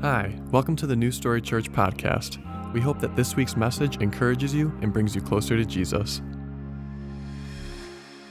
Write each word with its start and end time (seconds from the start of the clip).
Hi, 0.00 0.32
welcome 0.52 0.76
to 0.76 0.86
the 0.86 0.94
New 0.94 1.10
Story 1.10 1.42
Church 1.42 1.72
podcast. 1.72 2.38
We 2.72 2.80
hope 2.80 3.00
that 3.00 3.16
this 3.16 3.34
week's 3.34 3.56
message 3.56 3.96
encourages 3.96 4.54
you 4.54 4.72
and 4.80 4.92
brings 4.92 5.12
you 5.12 5.20
closer 5.20 5.56
to 5.56 5.64
Jesus. 5.64 6.22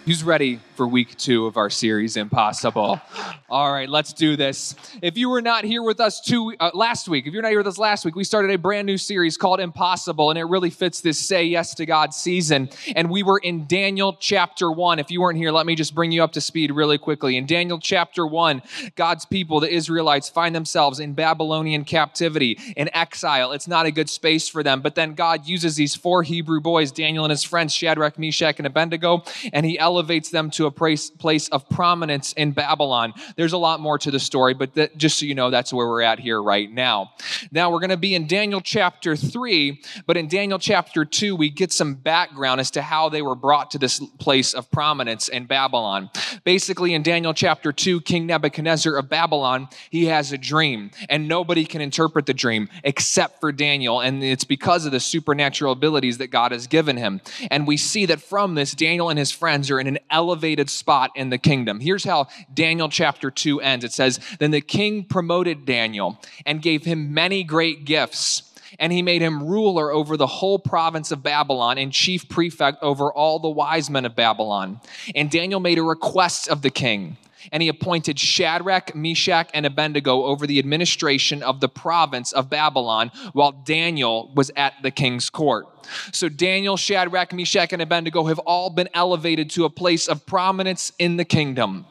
Who's 0.05 0.23
ready 0.23 0.61
for 0.77 0.87
week 0.87 1.17
two 1.17 1.47
of 1.47 1.57
our 1.57 1.71
series, 1.71 2.17
Impossible? 2.17 3.01
All 3.49 3.73
right, 3.73 3.89
let's 3.89 4.13
do 4.13 4.35
this. 4.35 4.75
If 5.01 5.17
you 5.17 5.27
were 5.27 5.41
not 5.41 5.63
here 5.63 5.81
with 5.81 5.99
us 5.99 6.21
two 6.21 6.55
uh, 6.59 6.69
last 6.75 7.09
week, 7.09 7.25
if 7.25 7.33
you're 7.33 7.41
not 7.41 7.49
here 7.49 7.57
with 7.57 7.67
us 7.67 7.79
last 7.79 8.05
week, 8.05 8.15
we 8.15 8.23
started 8.23 8.51
a 8.51 8.59
brand 8.59 8.85
new 8.85 8.99
series 8.99 9.37
called 9.37 9.59
Impossible, 9.59 10.29
and 10.29 10.37
it 10.37 10.43
really 10.43 10.69
fits 10.69 11.01
this 11.01 11.17
Say 11.17 11.45
Yes 11.45 11.73
to 11.75 11.87
God 11.87 12.13
season. 12.13 12.69
And 12.95 13.09
we 13.09 13.23
were 13.23 13.39
in 13.39 13.65
Daniel 13.65 14.15
chapter 14.19 14.71
one. 14.71 14.99
If 14.99 15.09
you 15.09 15.19
weren't 15.19 15.39
here, 15.39 15.51
let 15.51 15.65
me 15.65 15.73
just 15.73 15.95
bring 15.95 16.11
you 16.11 16.23
up 16.23 16.33
to 16.33 16.41
speed 16.41 16.69
really 16.69 16.99
quickly. 16.99 17.37
In 17.37 17.47
Daniel 17.47 17.79
chapter 17.79 18.27
one, 18.27 18.61
God's 18.95 19.25
people, 19.25 19.59
the 19.59 19.73
Israelites, 19.73 20.29
find 20.29 20.53
themselves 20.53 20.99
in 20.99 21.13
Babylonian 21.13 21.85
captivity, 21.85 22.59
in 22.77 22.87
exile. 22.95 23.51
It's 23.51 23.67
not 23.67 23.87
a 23.87 23.91
good 23.91 24.11
space 24.11 24.47
for 24.47 24.61
them. 24.61 24.81
But 24.81 24.93
then 24.93 25.15
God 25.15 25.47
uses 25.47 25.75
these 25.75 25.95
four 25.95 26.21
Hebrew 26.21 26.61
boys, 26.61 26.91
Daniel 26.91 27.25
and 27.25 27.31
his 27.31 27.43
friends, 27.43 27.73
Shadrach, 27.73 28.19
Meshach, 28.19 28.59
and 28.59 28.67
Abednego, 28.67 29.23
and 29.51 29.65
he 29.65 29.79
elevates 29.79 30.29
them 30.29 30.51
to 30.51 30.66
a 30.67 30.71
place, 30.71 31.09
place 31.09 31.49
of 31.49 31.67
prominence 31.69 32.33
in 32.33 32.51
Babylon. 32.51 33.13
There's 33.35 33.53
a 33.53 33.57
lot 33.57 33.79
more 33.79 33.97
to 33.97 34.11
the 34.11 34.19
story, 34.19 34.53
but 34.53 34.75
that, 34.75 34.97
just 34.97 35.19
so 35.19 35.25
you 35.25 35.33
know, 35.33 35.49
that's 35.49 35.73
where 35.73 35.87
we're 35.87 36.03
at 36.03 36.19
here 36.19 36.41
right 36.41 36.71
now. 36.71 37.11
Now 37.51 37.71
we're 37.71 37.79
going 37.79 37.89
to 37.89 37.97
be 37.97 38.13
in 38.13 38.27
Daniel 38.27 38.61
chapter 38.61 39.15
3, 39.15 39.81
but 40.05 40.17
in 40.17 40.27
Daniel 40.27 40.59
chapter 40.59 41.05
2, 41.05 41.35
we 41.35 41.49
get 41.49 41.71
some 41.71 41.95
background 41.95 42.61
as 42.61 42.71
to 42.71 42.81
how 42.81 43.09
they 43.09 43.21
were 43.21 43.35
brought 43.35 43.71
to 43.71 43.79
this 43.79 43.99
place 44.19 44.53
of 44.53 44.69
prominence 44.69 45.27
in 45.27 45.45
Babylon. 45.45 46.09
Basically, 46.43 46.93
in 46.93 47.03
Daniel 47.03 47.33
chapter 47.33 47.71
2, 47.71 48.01
King 48.01 48.27
Nebuchadnezzar 48.27 48.95
of 48.95 49.09
Babylon, 49.09 49.69
he 49.89 50.05
has 50.05 50.31
a 50.31 50.37
dream, 50.37 50.91
and 51.09 51.27
nobody 51.27 51.65
can 51.65 51.81
interpret 51.81 52.25
the 52.25 52.33
dream 52.33 52.69
except 52.83 53.39
for 53.39 53.51
Daniel, 53.51 54.01
and 54.01 54.23
it's 54.23 54.43
because 54.43 54.85
of 54.85 54.91
the 54.91 54.99
supernatural 54.99 55.71
abilities 55.71 56.17
that 56.17 56.27
God 56.27 56.51
has 56.51 56.67
given 56.67 56.97
him. 56.97 57.21
And 57.49 57.65
we 57.65 57.77
see 57.77 58.05
that 58.07 58.21
from 58.21 58.55
this, 58.55 58.73
Daniel 58.73 59.09
and 59.09 59.17
his 59.17 59.31
friends 59.31 59.71
are 59.71 59.79
in 59.79 59.87
an 59.87 59.99
elevated 60.09 60.56
spot 60.65 61.11
in 61.15 61.29
the 61.29 61.37
kingdom. 61.37 61.79
Here's 61.79 62.03
how 62.03 62.27
Daniel 62.53 62.89
chapter 62.89 63.31
2 63.31 63.61
ends 63.61 63.85
it 63.85 63.93
says, 63.93 64.19
Then 64.39 64.51
the 64.51 64.61
king 64.61 65.03
promoted 65.03 65.65
Daniel 65.65 66.19
and 66.45 66.61
gave 66.61 66.85
him 66.85 67.13
many 67.13 67.43
great 67.43 67.85
gifts. 67.85 68.43
And 68.79 68.91
he 68.91 69.01
made 69.01 69.21
him 69.21 69.47
ruler 69.47 69.91
over 69.91 70.17
the 70.17 70.27
whole 70.27 70.59
province 70.59 71.11
of 71.11 71.23
Babylon 71.23 71.77
and 71.77 71.91
chief 71.91 72.27
prefect 72.27 72.83
over 72.83 73.11
all 73.11 73.39
the 73.39 73.49
wise 73.49 73.89
men 73.89 74.05
of 74.05 74.15
Babylon. 74.15 74.81
And 75.15 75.31
Daniel 75.31 75.59
made 75.59 75.77
a 75.77 75.83
request 75.83 76.49
of 76.49 76.61
the 76.61 76.69
king 76.69 77.17
and 77.51 77.63
he 77.63 77.69
appointed 77.69 78.19
Shadrach, 78.19 78.95
Meshach, 78.95 79.49
and 79.53 79.65
Abednego 79.65 80.23
over 80.23 80.47
the 80.47 80.59
administration 80.59 81.43
of 81.43 81.59
the 81.59 81.69
province 81.69 82.31
of 82.31 82.49
Babylon 82.49 83.11
while 83.33 83.51
Daniel 83.51 84.31
was 84.35 84.51
at 84.55 84.73
the 84.83 84.91
king's 84.91 85.29
court. 85.29 85.67
So 86.11 86.29
Daniel, 86.29 86.77
Shadrach, 86.77 87.33
Meshach, 87.33 87.73
and 87.73 87.81
Abednego 87.81 88.25
have 88.25 88.39
all 88.39 88.69
been 88.69 88.89
elevated 88.93 89.49
to 89.51 89.65
a 89.65 89.69
place 89.69 90.07
of 90.07 90.25
prominence 90.25 90.91
in 90.99 91.17
the 91.17 91.25
kingdom. 91.25 91.85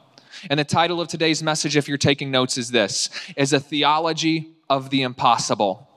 And 0.51 0.61
the 0.61 0.65
title 0.65 1.01
of 1.01 1.09
today's 1.09 1.43
message, 1.43 1.77
if 1.77 1.89
you're 1.89 1.99
taking 1.99 2.31
notes, 2.31 2.59
is 2.59 2.71
this 2.71 3.09
is 3.37 3.53
a 3.53 3.61
theology 3.61 4.55
of 4.69 4.91
the 4.91 5.03
impossible. 5.03 5.89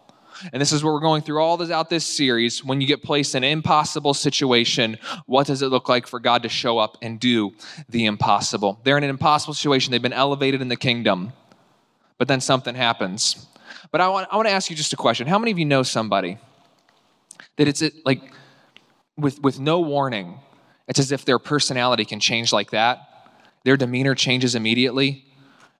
And 0.51 0.61
this 0.61 0.71
is 0.71 0.83
what 0.83 0.93
we're 0.93 0.99
going 0.99 1.21
through 1.21 1.41
all 1.41 1.57
this 1.57 1.71
out 1.71 1.89
this 1.89 2.05
series. 2.05 2.63
When 2.63 2.81
you 2.81 2.87
get 2.87 3.03
placed 3.03 3.35
in 3.35 3.43
an 3.43 3.51
impossible 3.51 4.13
situation, 4.13 4.97
what 5.25 5.47
does 5.47 5.61
it 5.61 5.67
look 5.67 5.89
like 5.89 6.07
for 6.07 6.19
God 6.19 6.43
to 6.43 6.49
show 6.49 6.77
up 6.77 6.97
and 7.01 7.19
do 7.19 7.53
the 7.89 8.05
impossible? 8.05 8.79
They're 8.83 8.97
in 8.97 9.03
an 9.03 9.09
impossible 9.09 9.53
situation. 9.53 9.91
They've 9.91 10.01
been 10.01 10.13
elevated 10.13 10.61
in 10.61 10.67
the 10.67 10.75
kingdom, 10.75 11.33
but 12.17 12.27
then 12.27 12.41
something 12.41 12.75
happens. 12.75 13.47
But 13.91 14.01
I 14.01 14.07
want, 14.07 14.27
I 14.31 14.35
want 14.35 14.47
to 14.47 14.53
ask 14.53 14.69
you 14.69 14.75
just 14.75 14.93
a 14.93 14.97
question. 14.97 15.27
How 15.27 15.39
many 15.39 15.51
of 15.51 15.59
you 15.59 15.65
know 15.65 15.83
somebody 15.83 16.37
that 17.57 17.67
it's 17.67 17.83
like 18.05 18.21
with, 19.17 19.41
with 19.41 19.59
no 19.59 19.79
warning, 19.79 20.39
it's 20.87 20.99
as 20.99 21.11
if 21.11 21.25
their 21.25 21.39
personality 21.39 22.05
can 22.05 22.19
change 22.19 22.53
like 22.53 22.71
that? 22.71 22.99
Their 23.65 23.77
demeanor 23.77 24.15
changes 24.15 24.55
immediately 24.55 25.28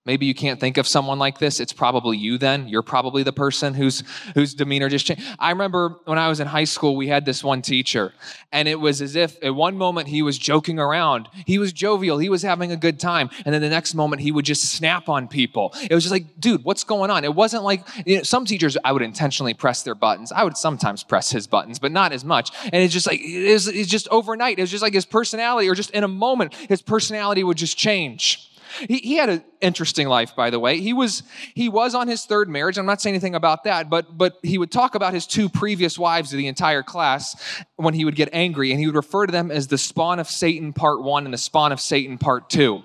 Maybe 0.06 0.26
you 0.26 0.34
can't 0.34 0.62
think 0.62 0.78
of 0.78 0.88
someone 0.88 1.20
like 1.20 1.40
this. 1.40 1.60
It's 1.60 1.74
probably 1.74 2.18
you 2.18 2.38
then. 2.38 2.70
You're 2.70 2.82
probably 2.82 3.22
the 3.22 3.34
person 3.34 3.74
whose 3.74 4.02
whose 4.34 4.54
demeanor 4.54 4.88
just 4.88 5.06
changed. 5.06 5.24
I 5.38 5.52
remember 5.52 6.00
when 6.06 6.18
I 6.18 6.30
was 6.30 6.40
in 6.40 6.48
high 6.48 6.64
school, 6.64 6.96
we 6.96 7.08
had 7.08 7.26
this 7.26 7.44
one 7.44 7.62
teacher, 7.62 8.14
and 8.54 8.70
it 8.70 8.80
was 8.80 9.02
as 9.02 9.18
if 9.18 9.38
at 9.44 9.54
one 9.54 9.78
moment 9.78 10.08
he 10.08 10.22
was 10.22 10.38
joking 10.38 10.80
around. 10.80 11.28
He 11.46 11.59
was 11.59 11.74
jovial, 11.74 12.18
he 12.18 12.30
was 12.30 12.42
having 12.42 12.72
a 12.72 12.78
good 12.78 12.98
time, 12.98 13.30
and 13.46 13.54
then 13.54 13.62
the 13.62 13.70
next 13.70 13.94
moment 13.94 14.22
he 14.22 14.32
would 14.32 14.46
just 14.46 14.72
snap 14.72 15.09
on 15.09 15.28
people. 15.28 15.76
It 15.90 15.94
was 15.94 16.06
just 16.06 16.14
like, 16.14 16.40
dude, 16.40 16.64
what's 16.64 16.86
going 16.86 17.12
on? 17.12 17.26
It 17.26 17.36
wasn't 17.36 17.64
like 17.64 17.86
you 18.06 18.18
know, 18.18 18.24
some 18.24 18.46
teachers 18.46 18.78
I 18.86 18.94
would 18.94 19.02
intentionally 19.02 19.54
press 19.54 19.84
their 19.84 19.96
buttons. 19.96 20.32
I 20.32 20.46
would 20.46 20.56
sometimes 20.56 21.04
press 21.04 21.30
his 21.30 21.46
buttons, 21.46 21.78
but 21.78 21.92
not 21.92 22.14
as 22.14 22.24
much. 22.24 22.52
And 22.64 22.76
it's 22.76 22.94
just 22.94 23.06
like 23.06 23.20
it 23.20 23.68
it's 23.68 23.90
just 23.90 24.08
overnight. 24.08 24.59
It 24.59 24.62
was 24.62 24.72
just 24.72 24.82
like 24.82 24.94
his 24.94 25.06
personality, 25.06 25.68
or 25.68 25.76
just 25.76 25.92
in 25.92 26.06
a 26.06 26.08
moment, 26.08 26.54
his 26.56 26.82
personality 26.82 27.44
would 27.44 27.58
just 27.58 27.78
change. 27.78 28.49
He, 28.88 28.97
he 28.97 29.16
had 29.16 29.29
an 29.29 29.44
interesting 29.62 30.07
life, 30.07 30.35
by 30.35 30.50
the 30.50 30.59
way. 30.59 30.79
He 30.79 30.94
was 30.94 31.23
he 31.53 31.69
was 31.69 31.95
on 31.95 32.07
his 32.07 32.25
third 32.25 32.50
marriage. 32.50 32.78
I'm 32.78 32.85
not 32.85 33.01
saying 33.01 33.13
anything 33.13 33.35
about 33.35 33.63
that, 33.66 33.90
but 33.90 34.17
but 34.17 34.38
he 34.44 34.57
would 34.57 34.72
talk 34.72 34.95
about 34.95 35.13
his 35.13 35.28
two 35.28 35.50
previous 35.50 35.97
wives 36.00 36.29
to 36.31 36.35
the 36.35 36.47
entire 36.47 36.84
class 36.84 37.63
when 37.75 37.94
he 37.94 38.06
would 38.06 38.16
get 38.16 38.29
angry, 38.34 38.72
and 38.72 38.79
he 38.79 38.85
would 38.85 38.95
refer 38.95 39.25
to 39.25 39.31
them 39.31 39.51
as 39.51 39.67
the 39.67 39.78
spawn 39.78 40.19
of 40.19 40.28
Satan 40.28 40.73
part 40.73 41.01
one 41.01 41.25
and 41.25 41.34
the 41.34 41.38
spawn 41.38 41.72
of 41.72 41.79
Satan 41.79 42.17
part 42.17 42.50
two. 42.50 42.84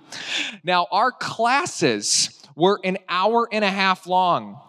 Now, 0.63 0.87
our 0.91 1.13
classes 1.13 2.41
were 2.57 2.81
an 2.85 2.99
hour 3.09 3.49
and 3.51 3.65
a 3.65 3.71
half 3.71 4.07
long. 4.07 4.61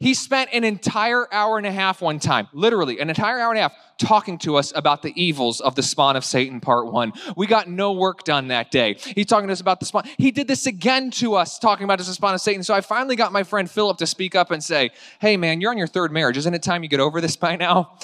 He 0.00 0.14
spent 0.14 0.50
an 0.52 0.64
entire 0.64 1.32
hour 1.32 1.56
and 1.56 1.66
a 1.66 1.72
half 1.72 2.02
one 2.02 2.18
time, 2.18 2.48
literally 2.52 2.98
an 3.00 3.08
entire 3.08 3.38
hour 3.38 3.50
and 3.50 3.58
a 3.58 3.62
half, 3.62 3.74
talking 3.98 4.38
to 4.38 4.56
us 4.56 4.72
about 4.74 5.02
the 5.02 5.12
evils 5.20 5.60
of 5.60 5.74
the 5.74 5.82
spawn 5.82 6.16
of 6.16 6.24
Satan, 6.24 6.60
part 6.60 6.92
one. 6.92 7.12
We 7.36 7.46
got 7.46 7.68
no 7.68 7.92
work 7.92 8.24
done 8.24 8.48
that 8.48 8.70
day. 8.70 8.94
He's 8.94 9.26
talking 9.26 9.48
to 9.48 9.52
us 9.52 9.60
about 9.60 9.80
the 9.80 9.86
spawn. 9.86 10.04
He 10.18 10.30
did 10.30 10.48
this 10.48 10.66
again 10.66 11.10
to 11.12 11.34
us, 11.34 11.58
talking 11.58 11.84
about 11.84 11.98
the 11.98 12.04
spawn 12.04 12.34
of 12.34 12.40
Satan. 12.40 12.62
So 12.62 12.74
I 12.74 12.80
finally 12.80 13.16
got 13.16 13.32
my 13.32 13.42
friend 13.42 13.70
Philip 13.70 13.98
to 13.98 14.06
speak 14.06 14.34
up 14.34 14.50
and 14.50 14.62
say, 14.62 14.90
Hey, 15.20 15.36
man, 15.36 15.60
you're 15.60 15.70
on 15.70 15.78
your 15.78 15.86
third 15.86 16.12
marriage. 16.12 16.36
Isn't 16.36 16.54
it 16.54 16.62
time 16.62 16.82
you 16.82 16.88
get 16.88 17.00
over 17.00 17.20
this 17.20 17.36
by 17.36 17.56
now? 17.56 17.96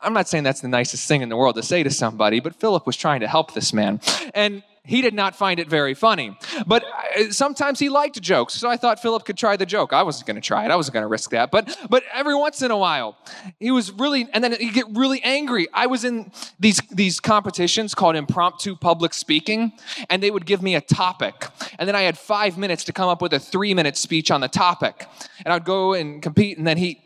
I'm 0.00 0.12
not 0.12 0.28
saying 0.28 0.44
that's 0.44 0.60
the 0.60 0.68
nicest 0.68 1.08
thing 1.08 1.22
in 1.22 1.28
the 1.28 1.36
world 1.36 1.56
to 1.56 1.62
say 1.62 1.82
to 1.82 1.90
somebody, 1.90 2.40
but 2.40 2.54
Philip 2.54 2.86
was 2.86 2.96
trying 2.96 3.20
to 3.20 3.28
help 3.28 3.54
this 3.54 3.72
man. 3.72 4.00
And 4.34 4.62
he 4.88 5.02
did 5.02 5.12
not 5.12 5.36
find 5.36 5.60
it 5.60 5.68
very 5.68 5.92
funny. 5.92 6.36
But 6.66 6.82
uh, 6.84 7.30
sometimes 7.30 7.78
he 7.78 7.90
liked 7.90 8.20
jokes, 8.22 8.54
so 8.54 8.70
I 8.70 8.78
thought 8.78 9.00
Philip 9.00 9.26
could 9.26 9.36
try 9.36 9.54
the 9.56 9.66
joke. 9.66 9.92
I 9.92 10.02
wasn't 10.02 10.26
going 10.26 10.36
to 10.36 10.40
try 10.40 10.64
it. 10.64 10.70
I 10.70 10.76
wasn't 10.76 10.94
going 10.94 11.02
to 11.02 11.08
risk 11.08 11.30
that. 11.30 11.50
But 11.50 11.76
but 11.90 12.04
every 12.14 12.34
once 12.34 12.62
in 12.62 12.70
a 12.70 12.76
while, 12.76 13.18
he 13.60 13.70
was 13.70 13.92
really, 13.92 14.26
and 14.32 14.42
then 14.42 14.52
he 14.58 14.70
get 14.70 14.86
really 14.94 15.22
angry. 15.22 15.68
I 15.74 15.86
was 15.88 16.04
in 16.04 16.32
these 16.58 16.80
these 16.90 17.20
competitions 17.20 17.94
called 17.94 18.16
impromptu 18.16 18.76
public 18.76 19.12
speaking, 19.12 19.72
and 20.08 20.22
they 20.22 20.30
would 20.30 20.46
give 20.46 20.62
me 20.62 20.74
a 20.74 20.80
topic, 20.80 21.48
and 21.78 21.86
then 21.86 21.94
I 21.94 22.02
had 22.02 22.16
five 22.16 22.56
minutes 22.56 22.84
to 22.84 22.92
come 22.94 23.10
up 23.10 23.20
with 23.20 23.34
a 23.34 23.38
three 23.38 23.74
minute 23.74 23.98
speech 23.98 24.30
on 24.30 24.40
the 24.40 24.48
topic, 24.48 25.06
and 25.44 25.52
I'd 25.52 25.66
go 25.66 25.92
and 25.92 26.22
compete, 26.22 26.56
and 26.56 26.66
then 26.66 26.78
he 26.78 27.02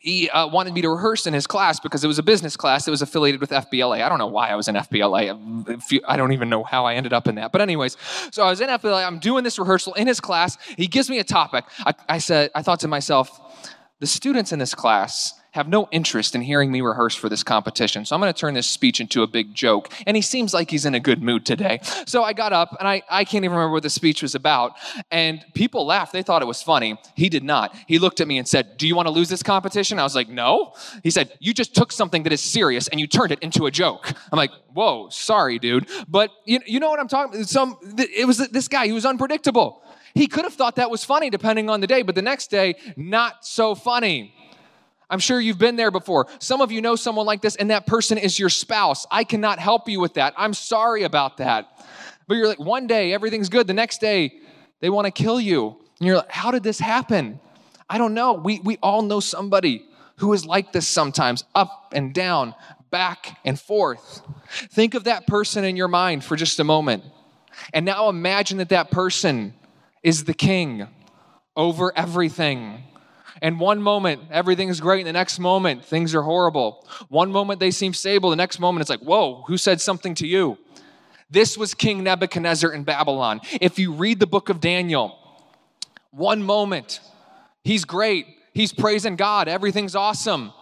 he 0.00 0.30
uh, 0.30 0.46
wanted 0.46 0.72
me 0.72 0.80
to 0.80 0.88
rehearse 0.88 1.26
in 1.26 1.34
his 1.34 1.46
class 1.46 1.78
because 1.78 2.02
it 2.02 2.06
was 2.06 2.18
a 2.18 2.22
business 2.22 2.56
class 2.56 2.86
that 2.86 2.90
was 2.90 3.02
affiliated 3.02 3.38
with 3.38 3.50
FBLA. 3.50 4.02
I 4.02 4.08
don't 4.08 4.18
know 4.18 4.28
why 4.28 4.48
I 4.48 4.54
was 4.54 4.66
in 4.66 4.74
FBLA. 4.74 6.02
I 6.08 6.16
don't 6.16 6.32
even 6.32 6.48
know 6.48 6.64
how 6.64 6.86
I 6.86 6.94
ended 6.94 7.12
up 7.12 7.28
in 7.28 7.34
that. 7.34 7.52
But 7.52 7.60
anyways, 7.60 7.98
so 8.30 8.42
I 8.42 8.48
was 8.48 8.62
in 8.62 8.70
FBLA. 8.70 9.06
I'm 9.06 9.18
doing 9.18 9.44
this 9.44 9.58
rehearsal 9.58 9.92
in 9.92 10.06
his 10.06 10.18
class. 10.18 10.56
He 10.78 10.86
gives 10.86 11.10
me 11.10 11.18
a 11.18 11.24
topic. 11.24 11.66
I, 11.80 11.92
I 12.08 12.16
said, 12.16 12.50
I 12.54 12.62
thought 12.62 12.80
to 12.80 12.88
myself, 12.88 13.38
the 13.98 14.06
students 14.06 14.52
in 14.52 14.58
this 14.58 14.74
class 14.74 15.34
have 15.52 15.68
no 15.68 15.88
interest 15.90 16.34
in 16.34 16.40
hearing 16.42 16.70
me 16.70 16.80
rehearse 16.80 17.14
for 17.14 17.28
this 17.28 17.42
competition. 17.42 18.04
So 18.04 18.14
I'm 18.14 18.20
going 18.20 18.32
to 18.32 18.38
turn 18.38 18.54
this 18.54 18.68
speech 18.68 19.00
into 19.00 19.22
a 19.22 19.26
big 19.26 19.54
joke. 19.54 19.92
And 20.06 20.16
he 20.16 20.22
seems 20.22 20.54
like 20.54 20.70
he's 20.70 20.86
in 20.86 20.94
a 20.94 21.00
good 21.00 21.22
mood 21.22 21.44
today. 21.44 21.80
So 22.06 22.22
I 22.22 22.32
got 22.32 22.52
up 22.52 22.76
and 22.78 22.88
I, 22.88 23.02
I 23.10 23.24
can't 23.24 23.44
even 23.44 23.56
remember 23.56 23.72
what 23.72 23.82
the 23.82 23.90
speech 23.90 24.22
was 24.22 24.34
about. 24.34 24.72
And 25.10 25.44
people 25.54 25.86
laughed. 25.86 26.12
They 26.12 26.22
thought 26.22 26.42
it 26.42 26.46
was 26.46 26.62
funny. 26.62 26.98
He 27.16 27.28
did 27.28 27.44
not. 27.44 27.74
He 27.86 27.98
looked 27.98 28.20
at 28.20 28.28
me 28.28 28.38
and 28.38 28.46
said, 28.46 28.76
Do 28.76 28.86
you 28.86 28.94
want 28.94 29.06
to 29.06 29.12
lose 29.12 29.28
this 29.28 29.42
competition? 29.42 29.98
I 29.98 30.04
was 30.04 30.14
like, 30.14 30.28
No. 30.28 30.74
He 31.02 31.10
said, 31.10 31.32
You 31.40 31.52
just 31.52 31.74
took 31.74 31.92
something 31.92 32.22
that 32.24 32.32
is 32.32 32.40
serious 32.40 32.88
and 32.88 33.00
you 33.00 33.06
turned 33.06 33.32
it 33.32 33.40
into 33.40 33.66
a 33.66 33.70
joke. 33.70 34.12
I'm 34.32 34.36
like, 34.36 34.52
Whoa, 34.72 35.08
sorry, 35.10 35.58
dude. 35.58 35.88
But 36.08 36.30
you, 36.44 36.60
you 36.66 36.80
know 36.80 36.90
what 36.90 37.00
I'm 37.00 37.08
talking 37.08 37.34
about? 37.34 37.48
Some, 37.48 37.76
it 37.98 38.26
was 38.26 38.38
this 38.38 38.68
guy, 38.68 38.86
he 38.86 38.92
was 38.92 39.04
unpredictable. 39.04 39.82
He 40.14 40.26
could 40.26 40.44
have 40.44 40.54
thought 40.54 40.76
that 40.76 40.90
was 40.90 41.04
funny 41.04 41.30
depending 41.30 41.70
on 41.70 41.80
the 41.80 41.86
day, 41.86 42.02
but 42.02 42.14
the 42.14 42.22
next 42.22 42.50
day, 42.50 42.74
not 42.96 43.44
so 43.44 43.74
funny. 43.74 44.34
I'm 45.10 45.18
sure 45.18 45.40
you've 45.40 45.58
been 45.58 45.76
there 45.76 45.90
before. 45.90 46.26
Some 46.38 46.60
of 46.60 46.72
you 46.72 46.80
know 46.80 46.96
someone 46.96 47.26
like 47.26 47.42
this, 47.42 47.56
and 47.56 47.70
that 47.70 47.86
person 47.86 48.16
is 48.16 48.38
your 48.38 48.48
spouse. 48.48 49.06
I 49.10 49.24
cannot 49.24 49.58
help 49.58 49.88
you 49.88 50.00
with 50.00 50.14
that. 50.14 50.32
I'm 50.36 50.54
sorry 50.54 51.02
about 51.02 51.38
that. 51.38 51.68
But 52.28 52.36
you're 52.36 52.46
like, 52.46 52.60
one 52.60 52.86
day 52.86 53.12
everything's 53.12 53.48
good, 53.48 53.66
the 53.66 53.74
next 53.74 54.00
day 54.00 54.38
they 54.80 54.88
want 54.88 55.06
to 55.06 55.10
kill 55.10 55.40
you. 55.40 55.76
And 55.98 56.06
you're 56.06 56.16
like, 56.16 56.30
how 56.30 56.50
did 56.50 56.62
this 56.62 56.78
happen? 56.78 57.40
I 57.88 57.98
don't 57.98 58.14
know. 58.14 58.34
We, 58.34 58.60
we 58.60 58.78
all 58.82 59.02
know 59.02 59.20
somebody 59.20 59.84
who 60.18 60.32
is 60.32 60.46
like 60.46 60.72
this 60.72 60.86
sometimes, 60.86 61.44
up 61.54 61.92
and 61.92 62.14
down, 62.14 62.54
back 62.90 63.38
and 63.44 63.58
forth. 63.58 64.22
Think 64.70 64.94
of 64.94 65.04
that 65.04 65.26
person 65.26 65.64
in 65.64 65.76
your 65.76 65.88
mind 65.88 66.24
for 66.24 66.36
just 66.36 66.60
a 66.60 66.64
moment. 66.64 67.04
And 67.74 67.84
now 67.84 68.08
imagine 68.08 68.58
that 68.58 68.68
that 68.68 68.90
person 68.90 69.54
is 70.02 70.24
the 70.24 70.34
king 70.34 70.86
over 71.56 71.92
everything 71.96 72.84
And 73.42 73.58
one 73.58 73.80
moment, 73.82 74.22
everything's 74.30 74.80
great. 74.80 75.00
And 75.00 75.08
the 75.08 75.12
next 75.12 75.38
moment, 75.38 75.84
things 75.84 76.14
are 76.14 76.22
horrible. 76.22 76.86
One 77.08 77.32
moment, 77.32 77.60
they 77.60 77.70
seem 77.70 77.94
stable. 77.94 78.30
The 78.30 78.36
next 78.36 78.60
moment, 78.60 78.82
it's 78.82 78.90
like, 78.90 79.00
whoa, 79.00 79.44
who 79.46 79.56
said 79.56 79.80
something 79.80 80.14
to 80.16 80.26
you? 80.26 80.58
This 81.30 81.56
was 81.56 81.74
King 81.74 82.02
Nebuchadnezzar 82.02 82.72
in 82.72 82.84
Babylon. 82.84 83.40
If 83.60 83.78
you 83.78 83.92
read 83.92 84.20
the 84.20 84.26
book 84.26 84.48
of 84.48 84.60
Daniel, 84.60 85.16
one 86.10 86.42
moment, 86.42 87.00
he's 87.62 87.84
great. 87.84 88.26
He's 88.52 88.72
praising 88.72 89.16
God. 89.16 89.48
Everything's 89.48 89.94
awesome. 89.94 90.52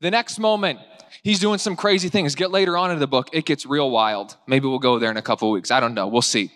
The 0.00 0.10
next 0.10 0.38
moment, 0.38 0.78
he's 1.22 1.40
doing 1.40 1.58
some 1.58 1.74
crazy 1.74 2.08
things. 2.08 2.34
Get 2.36 2.50
later 2.50 2.76
on 2.76 2.90
in 2.90 3.00
the 3.00 3.06
book, 3.06 3.28
it 3.32 3.44
gets 3.44 3.66
real 3.66 3.90
wild. 3.90 4.36
Maybe 4.46 4.68
we'll 4.68 4.78
go 4.78 4.98
there 4.98 5.10
in 5.10 5.16
a 5.16 5.22
couple 5.22 5.50
weeks. 5.50 5.70
I 5.70 5.80
don't 5.80 5.94
know. 5.94 6.06
We'll 6.06 6.22
see. 6.22 6.52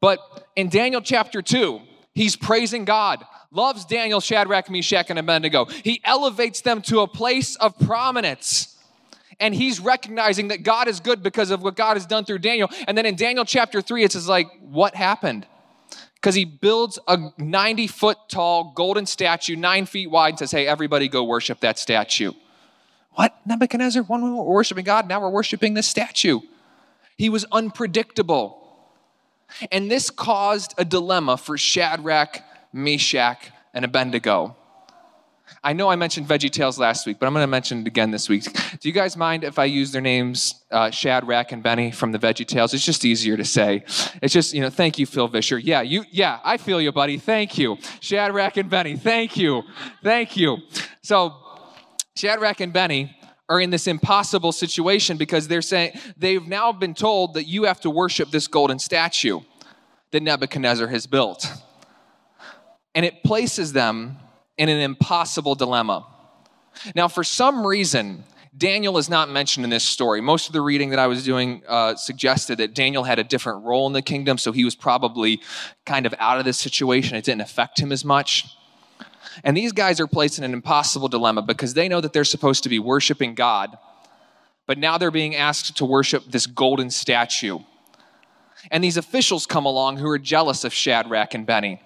But 0.00 0.18
in 0.54 0.68
Daniel 0.68 1.00
chapter 1.00 1.42
2, 1.42 1.80
he's 2.14 2.36
praising 2.36 2.84
God, 2.84 3.24
loves 3.54 3.84
Daniel, 3.84 4.20
Shadrach, 4.20 4.70
Meshach, 4.70 5.10
and 5.10 5.18
Abednego. 5.18 5.64
He 5.66 6.00
elevates 6.04 6.60
them 6.60 6.82
to 6.82 7.00
a 7.00 7.06
place 7.06 7.56
of 7.56 7.78
prominence. 7.78 8.76
And 9.40 9.54
he's 9.54 9.80
recognizing 9.80 10.48
that 10.48 10.62
God 10.62 10.86
is 10.88 11.00
good 11.00 11.22
because 11.22 11.50
of 11.50 11.62
what 11.62 11.76
God 11.76 11.94
has 11.94 12.06
done 12.06 12.24
through 12.24 12.38
Daniel. 12.38 12.68
And 12.86 12.96
then 12.96 13.06
in 13.06 13.16
Daniel 13.16 13.44
chapter 13.44 13.80
3, 13.80 14.04
it's 14.04 14.14
just 14.14 14.28
like, 14.28 14.48
what 14.60 14.94
happened? 14.94 15.46
because 16.24 16.34
he 16.34 16.46
builds 16.46 16.98
a 17.06 17.18
90 17.36 17.86
foot 17.86 18.16
tall 18.28 18.72
golden 18.74 19.04
statue, 19.04 19.56
nine 19.56 19.84
feet 19.84 20.06
wide, 20.10 20.30
and 20.30 20.38
says, 20.38 20.52
Hey, 20.52 20.66
everybody 20.66 21.06
go 21.06 21.22
worship 21.22 21.60
that 21.60 21.78
statue. 21.78 22.32
What? 23.10 23.38
Nebuchadnezzar, 23.44 24.04
one 24.04 24.22
moment 24.22 24.46
we're 24.46 24.54
worshiping 24.54 24.86
God, 24.86 25.06
now 25.06 25.20
we're 25.20 25.28
worshiping 25.28 25.74
this 25.74 25.86
statue. 25.86 26.40
He 27.18 27.28
was 27.28 27.44
unpredictable. 27.52 28.58
And 29.70 29.90
this 29.90 30.08
caused 30.08 30.72
a 30.78 30.84
dilemma 30.86 31.36
for 31.36 31.58
Shadrach, 31.58 32.40
Meshach, 32.74 33.50
and 33.72 33.84
Abednego. 33.84 34.56
I 35.62 35.72
know 35.72 35.88
I 35.88 35.96
mentioned 35.96 36.26
Veggie 36.26 36.50
Tales 36.50 36.78
last 36.78 37.06
week, 37.06 37.18
but 37.18 37.26
I'm 37.26 37.32
going 37.32 37.42
to 37.42 37.46
mention 37.46 37.82
it 37.82 37.86
again 37.86 38.10
this 38.10 38.28
week. 38.28 38.44
Do 38.80 38.88
you 38.88 38.92
guys 38.92 39.16
mind 39.16 39.44
if 39.44 39.58
I 39.58 39.66
use 39.66 39.92
their 39.92 40.02
names, 40.02 40.62
uh, 40.70 40.90
Shadrach 40.90 41.52
and 41.52 41.62
Benny 41.62 41.90
from 41.90 42.12
the 42.12 42.18
Veggie 42.18 42.46
Tales? 42.46 42.74
It's 42.74 42.84
just 42.84 43.04
easier 43.04 43.36
to 43.36 43.44
say. 43.44 43.84
It's 44.22 44.32
just, 44.32 44.54
you 44.54 44.60
know, 44.60 44.70
thank 44.70 44.98
you, 44.98 45.06
Phil 45.06 45.28
Vischer. 45.28 45.58
Yeah, 45.58 45.82
you, 45.82 46.04
yeah, 46.10 46.40
I 46.44 46.56
feel 46.56 46.80
you, 46.80 46.92
buddy. 46.92 47.18
Thank 47.18 47.58
you. 47.58 47.78
Shadrach 48.00 48.56
and 48.56 48.68
Benny. 48.68 48.96
Thank 48.96 49.36
you. 49.36 49.62
Thank 50.02 50.36
you. 50.36 50.58
So, 51.02 51.34
Shadrach 52.16 52.60
and 52.60 52.72
Benny 52.72 53.16
are 53.48 53.60
in 53.60 53.70
this 53.70 53.86
impossible 53.86 54.52
situation 54.52 55.16
because 55.16 55.46
they're 55.48 55.62
saying 55.62 55.92
they've 56.16 56.46
now 56.46 56.72
been 56.72 56.94
told 56.94 57.34
that 57.34 57.44
you 57.44 57.64
have 57.64 57.80
to 57.82 57.90
worship 57.90 58.30
this 58.30 58.48
golden 58.48 58.78
statue 58.78 59.40
that 60.10 60.22
Nebuchadnezzar 60.22 60.88
has 60.88 61.06
built. 61.06 61.46
And 62.94 63.04
it 63.04 63.22
places 63.22 63.72
them 63.72 64.18
in 64.56 64.68
an 64.68 64.80
impossible 64.80 65.54
dilemma. 65.54 66.06
Now, 66.94 67.08
for 67.08 67.24
some 67.24 67.66
reason, 67.66 68.24
Daniel 68.56 68.98
is 68.98 69.08
not 69.08 69.28
mentioned 69.28 69.64
in 69.64 69.70
this 69.70 69.82
story. 69.82 70.20
Most 70.20 70.46
of 70.46 70.52
the 70.52 70.60
reading 70.60 70.90
that 70.90 70.98
I 70.98 71.08
was 71.08 71.24
doing 71.24 71.62
uh, 71.66 71.96
suggested 71.96 72.58
that 72.58 72.74
Daniel 72.74 73.02
had 73.02 73.18
a 73.18 73.24
different 73.24 73.64
role 73.64 73.86
in 73.88 73.92
the 73.92 74.02
kingdom, 74.02 74.38
so 74.38 74.52
he 74.52 74.64
was 74.64 74.76
probably 74.76 75.40
kind 75.84 76.06
of 76.06 76.14
out 76.18 76.38
of 76.38 76.44
this 76.44 76.58
situation. 76.58 77.16
It 77.16 77.24
didn't 77.24 77.40
affect 77.40 77.80
him 77.80 77.90
as 77.90 78.04
much. 78.04 78.46
And 79.42 79.56
these 79.56 79.72
guys 79.72 79.98
are 79.98 80.06
placed 80.06 80.38
in 80.38 80.44
an 80.44 80.52
impossible 80.52 81.08
dilemma 81.08 81.42
because 81.42 81.74
they 81.74 81.88
know 81.88 82.00
that 82.00 82.12
they're 82.12 82.24
supposed 82.24 82.62
to 82.62 82.68
be 82.68 82.78
worshiping 82.78 83.34
God, 83.34 83.76
but 84.68 84.78
now 84.78 84.98
they're 84.98 85.10
being 85.10 85.34
asked 85.34 85.76
to 85.78 85.84
worship 85.84 86.24
this 86.30 86.46
golden 86.46 86.90
statue. 86.90 87.58
And 88.70 88.84
these 88.84 88.96
officials 88.96 89.46
come 89.46 89.66
along 89.66 89.96
who 89.96 90.08
are 90.08 90.18
jealous 90.18 90.62
of 90.62 90.72
Shadrach 90.72 91.34
and 91.34 91.44
Benny. 91.44 91.82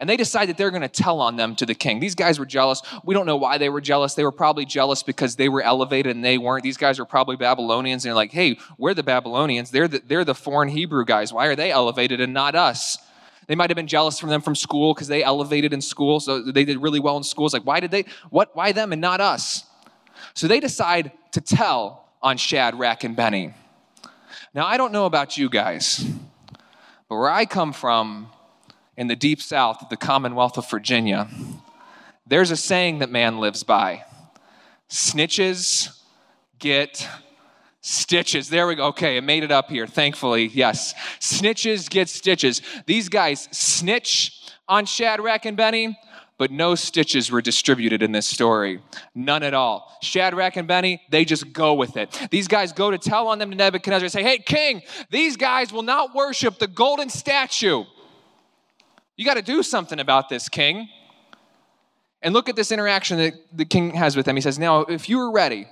And 0.00 0.08
they 0.08 0.16
decide 0.16 0.48
that 0.48 0.56
they're 0.56 0.70
going 0.70 0.82
to 0.82 0.88
tell 0.88 1.20
on 1.20 1.36
them 1.36 1.56
to 1.56 1.66
the 1.66 1.74
king. 1.74 2.00
These 2.00 2.14
guys 2.14 2.38
were 2.38 2.46
jealous. 2.46 2.82
We 3.04 3.14
don't 3.14 3.26
know 3.26 3.36
why 3.36 3.58
they 3.58 3.68
were 3.68 3.80
jealous. 3.80 4.14
They 4.14 4.24
were 4.24 4.32
probably 4.32 4.64
jealous 4.64 5.02
because 5.02 5.36
they 5.36 5.48
were 5.48 5.62
elevated 5.62 6.14
and 6.14 6.24
they 6.24 6.38
weren't. 6.38 6.62
These 6.62 6.76
guys 6.76 6.98
are 6.98 7.04
probably 7.04 7.36
Babylonians 7.36 8.04
and 8.04 8.10
they're 8.10 8.14
like, 8.14 8.32
hey, 8.32 8.58
we're 8.78 8.94
the 8.94 9.02
Babylonians. 9.02 9.70
They're 9.70 9.88
the, 9.88 10.02
they're 10.04 10.24
the 10.24 10.34
foreign 10.34 10.68
Hebrew 10.68 11.04
guys. 11.04 11.32
Why 11.32 11.46
are 11.46 11.56
they 11.56 11.70
elevated 11.70 12.20
and 12.20 12.32
not 12.34 12.54
us? 12.54 12.98
They 13.46 13.54
might 13.54 13.70
have 13.70 13.76
been 13.76 13.86
jealous 13.86 14.18
from 14.18 14.30
them 14.30 14.40
from 14.40 14.56
school 14.56 14.92
because 14.92 15.08
they 15.08 15.22
elevated 15.22 15.72
in 15.72 15.80
school. 15.80 16.20
So 16.20 16.42
they 16.42 16.64
did 16.64 16.82
really 16.82 17.00
well 17.00 17.16
in 17.16 17.22
school. 17.22 17.46
It's 17.46 17.54
like, 17.54 17.64
why 17.66 17.80
did 17.80 17.90
they, 17.90 18.04
what, 18.30 18.54
why 18.54 18.72
them 18.72 18.92
and 18.92 19.00
not 19.00 19.20
us? 19.20 19.64
So 20.34 20.48
they 20.48 20.60
decide 20.60 21.12
to 21.32 21.40
tell 21.40 22.08
on 22.22 22.36
Shadrach 22.36 23.04
and 23.04 23.14
Benny. 23.14 23.54
Now, 24.52 24.66
I 24.66 24.76
don't 24.76 24.90
know 24.90 25.06
about 25.06 25.36
you 25.36 25.48
guys, 25.48 26.04
but 27.08 27.16
where 27.16 27.28
I 27.28 27.44
come 27.44 27.72
from, 27.72 28.30
in 28.96 29.08
the 29.08 29.16
deep 29.16 29.42
south 29.42 29.82
of 29.82 29.88
the 29.88 29.96
Commonwealth 29.96 30.56
of 30.56 30.68
Virginia, 30.70 31.28
there's 32.26 32.50
a 32.50 32.56
saying 32.56 32.98
that 32.98 33.10
man 33.10 33.38
lives 33.38 33.62
by 33.62 34.04
snitches 34.88 36.00
get 36.58 37.06
stitches. 37.80 38.48
There 38.48 38.66
we 38.66 38.74
go. 38.74 38.86
Okay, 38.86 39.16
I 39.16 39.20
made 39.20 39.44
it 39.44 39.52
up 39.52 39.70
here, 39.70 39.86
thankfully. 39.86 40.46
Yes. 40.46 40.94
Snitches 41.20 41.88
get 41.88 42.08
stitches. 42.08 42.62
These 42.86 43.08
guys 43.08 43.48
snitch 43.52 44.50
on 44.68 44.86
Shadrach 44.86 45.44
and 45.44 45.56
Benny, 45.56 45.96
but 46.38 46.50
no 46.50 46.74
stitches 46.74 47.30
were 47.30 47.40
distributed 47.40 48.02
in 48.02 48.12
this 48.12 48.26
story. 48.26 48.82
None 49.14 49.42
at 49.42 49.54
all. 49.54 49.96
Shadrach 50.02 50.56
and 50.56 50.66
Benny, 50.66 51.00
they 51.10 51.24
just 51.24 51.52
go 51.52 51.74
with 51.74 51.96
it. 51.96 52.28
These 52.30 52.48
guys 52.48 52.72
go 52.72 52.90
to 52.90 52.98
tell 52.98 53.28
on 53.28 53.38
them 53.38 53.50
to 53.50 53.56
Nebuchadnezzar, 53.56 54.04
and 54.04 54.12
say, 54.12 54.22
Hey, 54.22 54.38
king, 54.38 54.82
these 55.10 55.36
guys 55.36 55.72
will 55.72 55.82
not 55.82 56.14
worship 56.14 56.58
the 56.58 56.66
golden 56.66 57.08
statue 57.08 57.84
you 59.16 59.24
got 59.24 59.34
to 59.34 59.42
do 59.42 59.62
something 59.62 59.98
about 59.98 60.28
this, 60.28 60.48
king. 60.48 60.88
And 62.22 62.34
look 62.34 62.48
at 62.48 62.56
this 62.56 62.72
interaction 62.72 63.18
that 63.18 63.34
the 63.52 63.64
king 63.64 63.94
has 63.94 64.16
with 64.16 64.26
them. 64.26 64.36
He 64.36 64.42
says, 64.42 64.58
Now, 64.58 64.80
if 64.80 65.08
you 65.08 65.20
are 65.20 65.30
ready, 65.30 65.66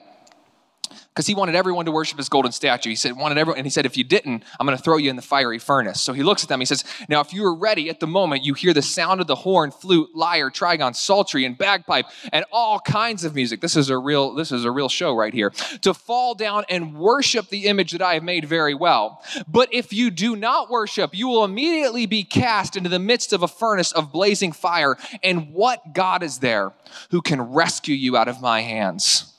because 1.08 1.26
he 1.26 1.34
wanted 1.34 1.54
everyone 1.54 1.84
to 1.84 1.92
worship 1.92 2.18
his 2.18 2.28
golden 2.28 2.52
statue. 2.52 2.90
He 2.90 2.96
said, 2.96 3.16
wanted 3.16 3.38
everyone, 3.38 3.58
and 3.58 3.66
he 3.66 3.70
said, 3.70 3.86
if 3.86 3.96
you 3.96 4.04
didn't, 4.04 4.44
I'm 4.58 4.66
going 4.66 4.76
to 4.76 4.82
throw 4.82 4.96
you 4.96 5.10
in 5.10 5.16
the 5.16 5.22
fiery 5.22 5.58
furnace. 5.58 6.00
So 6.00 6.12
he 6.12 6.22
looks 6.22 6.42
at 6.42 6.48
them. 6.48 6.60
He 6.60 6.66
says, 6.66 6.84
now 7.08 7.20
if 7.20 7.32
you 7.32 7.44
are 7.44 7.54
ready 7.54 7.88
at 7.90 8.00
the 8.00 8.06
moment, 8.06 8.44
you 8.44 8.54
hear 8.54 8.72
the 8.72 8.82
sound 8.82 9.20
of 9.20 9.26
the 9.26 9.34
horn, 9.34 9.70
flute, 9.70 10.10
lyre, 10.14 10.50
trigon, 10.50 10.94
psaltery, 10.94 11.44
and 11.44 11.56
bagpipe, 11.56 12.06
and 12.32 12.44
all 12.52 12.80
kinds 12.80 13.24
of 13.24 13.34
music. 13.34 13.60
This 13.60 13.76
is 13.76 13.90
a 13.90 13.98
real, 13.98 14.34
this 14.34 14.52
is 14.52 14.64
a 14.64 14.70
real 14.70 14.88
show 14.88 15.14
right 15.14 15.32
here. 15.32 15.50
To 15.82 15.94
fall 15.94 16.34
down 16.34 16.64
and 16.68 16.94
worship 16.94 17.48
the 17.48 17.66
image 17.66 17.92
that 17.92 18.02
I 18.02 18.14
have 18.14 18.22
made 18.22 18.44
very 18.44 18.74
well. 18.74 19.22
But 19.48 19.72
if 19.72 19.92
you 19.92 20.10
do 20.10 20.36
not 20.36 20.70
worship, 20.70 21.14
you 21.14 21.28
will 21.28 21.44
immediately 21.44 22.06
be 22.06 22.24
cast 22.24 22.76
into 22.76 22.88
the 22.88 22.98
midst 22.98 23.32
of 23.32 23.42
a 23.42 23.48
furnace 23.48 23.92
of 23.92 24.12
blazing 24.12 24.52
fire. 24.52 24.96
And 25.22 25.52
what 25.52 25.92
God 25.92 26.22
is 26.22 26.38
there 26.38 26.72
who 27.10 27.22
can 27.22 27.40
rescue 27.40 27.94
you 27.94 28.16
out 28.16 28.28
of 28.28 28.40
my 28.40 28.60
hands? 28.60 29.33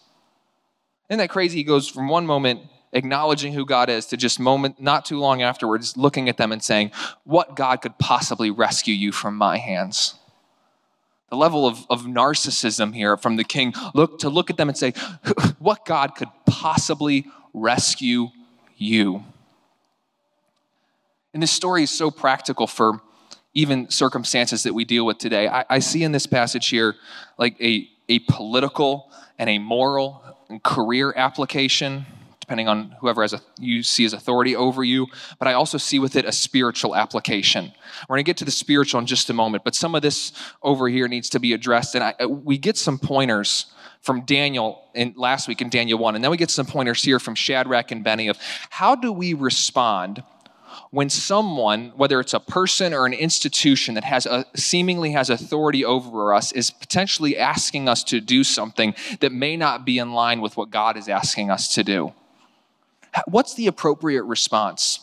Isn't 1.10 1.20
that 1.20 1.30
crazy? 1.30 1.60
He 1.60 1.64
goes 1.64 1.88
from 1.88 2.08
one 2.08 2.26
moment 2.26 2.62
acknowledging 2.96 3.54
who 3.54 3.66
God 3.66 3.90
is 3.90 4.06
to 4.08 4.18
just 4.18 4.40
moment 4.40 4.82
not 4.82 5.06
too 5.06 5.20
long 5.20 5.42
afterwards 5.42 5.98
looking 5.98 6.30
at 6.30 6.38
them 6.38 6.52
and 6.52 6.64
saying, 6.64 6.92
What 7.26 7.56
God 7.56 7.82
could 7.82 7.98
possibly 8.00 8.50
rescue 8.50 8.94
you 8.94 9.12
from 9.12 9.36
my 9.36 9.58
hands? 9.58 10.16
The 11.30 11.36
level 11.36 11.68
of, 11.68 11.86
of 11.90 12.04
narcissism 12.04 12.96
here 12.96 13.18
from 13.18 13.36
the 13.36 13.44
king, 13.44 13.74
look 13.94 14.20
to 14.20 14.30
look 14.30 14.50
at 14.50 14.58
them 14.58 14.70
and 14.70 14.78
say, 14.78 14.92
What 15.60 15.86
God 15.86 16.16
could 16.16 16.30
possibly 16.46 17.26
rescue 17.54 18.30
you? 18.78 19.24
And 21.34 21.44
this 21.44 21.52
story 21.52 21.84
is 21.84 21.92
so 21.92 22.10
practical 22.10 22.66
for 22.66 23.02
even 23.54 23.90
circumstances 23.90 24.64
that 24.64 24.74
we 24.74 24.86
deal 24.86 25.06
with 25.06 25.18
today. 25.18 25.48
I, 25.50 25.66
I 25.70 25.80
see 25.80 26.04
in 26.04 26.14
this 26.14 26.26
passage 26.26 26.68
here 26.70 26.96
like 27.38 27.60
a, 27.62 27.90
a 28.08 28.20
political 28.20 29.12
and 29.38 29.50
a 29.50 29.60
moral 29.60 30.22
career 30.64 31.14
application, 31.16 32.06
depending 32.40 32.68
on 32.68 32.96
whoever 33.00 33.22
has 33.22 33.34
a, 33.34 33.42
you 33.60 33.82
see 33.84 34.06
as 34.06 34.14
authority 34.14 34.56
over 34.56 34.84
you. 34.84 35.08
But 35.40 35.48
I 35.48 35.54
also 35.54 35.78
see 35.78 36.00
with 36.00 36.16
it 36.16 36.26
a 36.26 36.32
spiritual 36.32 36.96
application. 36.96 37.72
We're 38.08 38.16
going 38.16 38.26
to 38.26 38.30
get 38.30 38.38
to 38.38 38.46
the 38.46 38.52
spiritual 38.52 39.00
in 39.00 39.08
just 39.08 39.30
a 39.30 39.34
moment, 39.34 39.64
but 39.64 39.76
some 39.76 39.96
of 39.96 40.02
this 40.02 40.32
over 40.62 40.88
here 40.88 41.08
needs 41.08 41.30
to 41.30 41.40
be 41.40 41.54
addressed. 41.54 41.96
And 41.96 42.04
I, 42.04 42.16
uh, 42.20 42.28
we 42.28 42.58
get 42.58 42.78
some 42.78 43.00
pointers 43.00 43.66
from 44.02 44.22
Daniel 44.22 44.84
in 44.94 45.16
last 45.18 45.48
week 45.48 45.62
in 45.62 45.70
Daniel 45.70 45.98
1, 45.98 46.14
and 46.14 46.24
then 46.24 46.30
we 46.30 46.38
get 46.38 46.52
some 46.52 46.68
pointers 46.68 47.04
here 47.04 47.20
from 47.20 47.34
Shadrach 47.34 47.92
and 47.92 48.04
Benny 48.04 48.28
of 48.28 48.38
how 48.70 48.94
do 48.94 49.12
we 49.12 49.34
respond 49.34 50.24
when 50.92 51.10
someone, 51.10 51.92
whether 51.96 52.20
it's 52.20 52.34
a 52.34 52.40
person 52.40 52.94
or 52.94 53.06
an 53.06 53.14
institution 53.14 53.96
that 53.96 54.04
has 54.04 54.26
a, 54.26 54.46
seemingly 54.56 55.12
has 55.12 55.30
authority 55.30 55.84
over 55.84 56.34
us, 56.34 56.52
is 56.52 56.72
potentially 56.72 57.38
asking 57.38 57.90
us 57.90 58.04
to 58.06 58.22
do 58.22 58.44
something 58.44 58.96
that 59.20 59.32
may 59.32 59.58
not 59.58 59.86
be 59.86 59.98
in 59.98 60.14
line 60.14 60.42
with 60.42 60.58
what 60.58 60.70
God 60.70 60.98
is 60.98 61.10
asking 61.10 61.50
us 61.50 61.74
to 61.76 61.84
do. 61.84 62.14
What's 63.28 63.56
the 63.56 63.68
appropriate 63.68 64.24
response? 64.24 65.00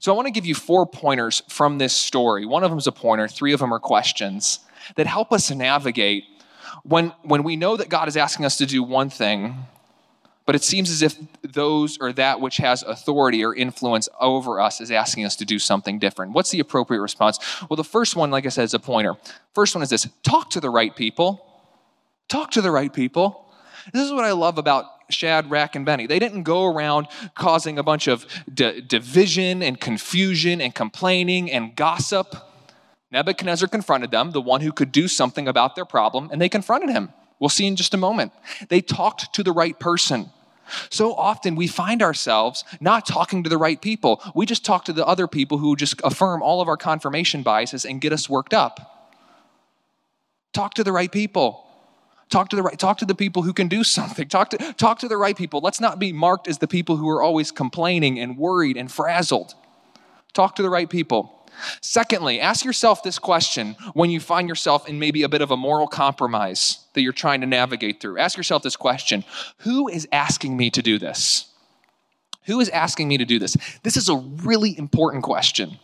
So 0.00 0.12
I 0.12 0.16
want 0.16 0.26
to 0.26 0.32
give 0.32 0.46
you 0.46 0.54
four 0.54 0.86
pointers 0.86 1.42
from 1.48 1.78
this 1.78 1.94
story. 1.94 2.44
One 2.44 2.64
of 2.64 2.70
them 2.70 2.78
is 2.78 2.86
a 2.86 2.92
pointer, 2.92 3.28
three 3.28 3.52
of 3.52 3.60
them 3.60 3.72
are 3.72 3.78
questions 3.78 4.60
that 4.96 5.06
help 5.06 5.32
us 5.32 5.50
navigate 5.50 6.24
when, 6.82 7.12
when 7.22 7.42
we 7.42 7.56
know 7.56 7.76
that 7.76 7.88
God 7.88 8.08
is 8.08 8.16
asking 8.16 8.44
us 8.44 8.56
to 8.58 8.66
do 8.66 8.82
one 8.82 9.10
thing, 9.10 9.54
but 10.50 10.56
it 10.56 10.64
seems 10.64 10.90
as 10.90 11.00
if 11.00 11.16
those 11.42 11.96
or 12.00 12.12
that 12.12 12.40
which 12.40 12.56
has 12.56 12.82
authority 12.82 13.44
or 13.44 13.54
influence 13.54 14.08
over 14.18 14.58
us 14.58 14.80
is 14.80 14.90
asking 14.90 15.24
us 15.24 15.36
to 15.36 15.44
do 15.44 15.60
something 15.60 16.00
different. 16.00 16.32
What's 16.32 16.50
the 16.50 16.58
appropriate 16.58 17.00
response? 17.00 17.38
Well, 17.68 17.76
the 17.76 17.84
first 17.84 18.16
one, 18.16 18.32
like 18.32 18.46
I 18.46 18.48
said, 18.48 18.64
is 18.64 18.74
a 18.74 18.80
pointer. 18.80 19.14
First 19.54 19.76
one 19.76 19.82
is 19.84 19.90
this 19.90 20.08
talk 20.24 20.50
to 20.50 20.60
the 20.60 20.68
right 20.68 20.92
people. 20.96 21.46
Talk 22.26 22.50
to 22.50 22.62
the 22.62 22.72
right 22.72 22.92
people. 22.92 23.46
This 23.92 24.04
is 24.04 24.10
what 24.10 24.24
I 24.24 24.32
love 24.32 24.58
about 24.58 24.86
Shadrach, 25.08 25.76
and 25.76 25.86
Benny. 25.86 26.08
They 26.08 26.18
didn't 26.18 26.42
go 26.42 26.66
around 26.66 27.06
causing 27.36 27.78
a 27.78 27.84
bunch 27.84 28.08
of 28.08 28.26
d- 28.52 28.80
division 28.80 29.62
and 29.62 29.80
confusion 29.80 30.60
and 30.60 30.74
complaining 30.74 31.48
and 31.48 31.76
gossip. 31.76 32.34
Nebuchadnezzar 33.12 33.68
confronted 33.68 34.10
them, 34.10 34.32
the 34.32 34.40
one 34.40 34.62
who 34.62 34.72
could 34.72 34.90
do 34.90 35.06
something 35.06 35.46
about 35.46 35.76
their 35.76 35.84
problem, 35.84 36.28
and 36.32 36.42
they 36.42 36.48
confronted 36.48 36.90
him. 36.90 37.10
We'll 37.38 37.50
see 37.50 37.68
in 37.68 37.76
just 37.76 37.94
a 37.94 37.96
moment. 37.96 38.32
They 38.68 38.80
talked 38.80 39.32
to 39.34 39.44
the 39.44 39.52
right 39.52 39.78
person. 39.78 40.30
So 40.90 41.14
often 41.14 41.56
we 41.56 41.66
find 41.66 42.02
ourselves 42.02 42.64
not 42.80 43.06
talking 43.06 43.42
to 43.44 43.50
the 43.50 43.58
right 43.58 43.80
people. 43.80 44.22
We 44.34 44.46
just 44.46 44.64
talk 44.64 44.84
to 44.86 44.92
the 44.92 45.06
other 45.06 45.26
people 45.26 45.58
who 45.58 45.76
just 45.76 46.00
affirm 46.04 46.42
all 46.42 46.60
of 46.60 46.68
our 46.68 46.76
confirmation 46.76 47.42
biases 47.42 47.84
and 47.84 48.00
get 48.00 48.12
us 48.12 48.28
worked 48.28 48.54
up. 48.54 49.00
Talk 50.52 50.74
to 50.74 50.84
the 50.84 50.92
right 50.92 51.10
people. 51.10 51.66
Talk 52.28 52.48
to 52.50 52.56
the 52.56 52.62
right, 52.62 52.78
talk 52.78 52.98
to 52.98 53.04
the 53.04 53.14
people 53.14 53.42
who 53.42 53.52
can 53.52 53.68
do 53.68 53.82
something. 53.98 54.28
Talk 54.28 54.50
to, 54.50 54.58
talk 54.74 55.00
to 55.00 55.08
the 55.08 55.16
right 55.16 55.36
people. 55.36 55.60
Let's 55.60 55.80
not 55.80 55.98
be 55.98 56.12
marked 56.12 56.48
as 56.48 56.58
the 56.58 56.68
people 56.68 56.96
who 56.96 57.08
are 57.08 57.22
always 57.22 57.50
complaining 57.50 58.18
and 58.18 58.38
worried 58.38 58.76
and 58.76 58.90
frazzled. 58.90 59.54
Talk 60.32 60.56
to 60.56 60.62
the 60.62 60.70
right 60.70 60.88
people. 60.88 61.39
Secondly, 61.80 62.40
ask 62.40 62.64
yourself 62.64 63.02
this 63.02 63.18
question 63.18 63.76
when 63.94 64.10
you 64.10 64.20
find 64.20 64.48
yourself 64.48 64.88
in 64.88 64.98
maybe 64.98 65.22
a 65.22 65.28
bit 65.28 65.42
of 65.42 65.50
a 65.50 65.56
moral 65.56 65.86
compromise 65.86 66.78
that 66.94 67.02
you're 67.02 67.12
trying 67.12 67.40
to 67.40 67.46
navigate 67.46 68.00
through. 68.00 68.18
Ask 68.18 68.36
yourself 68.36 68.62
this 68.62 68.76
question 68.76 69.24
Who 69.58 69.88
is 69.88 70.08
asking 70.12 70.56
me 70.56 70.70
to 70.70 70.82
do 70.82 70.98
this? 70.98 71.46
Who 72.44 72.60
is 72.60 72.68
asking 72.70 73.08
me 73.08 73.18
to 73.18 73.24
do 73.24 73.38
this? 73.38 73.56
This 73.82 73.96
is 73.96 74.08
a 74.08 74.16
really 74.16 74.76
important 74.78 75.22
question. 75.22 75.78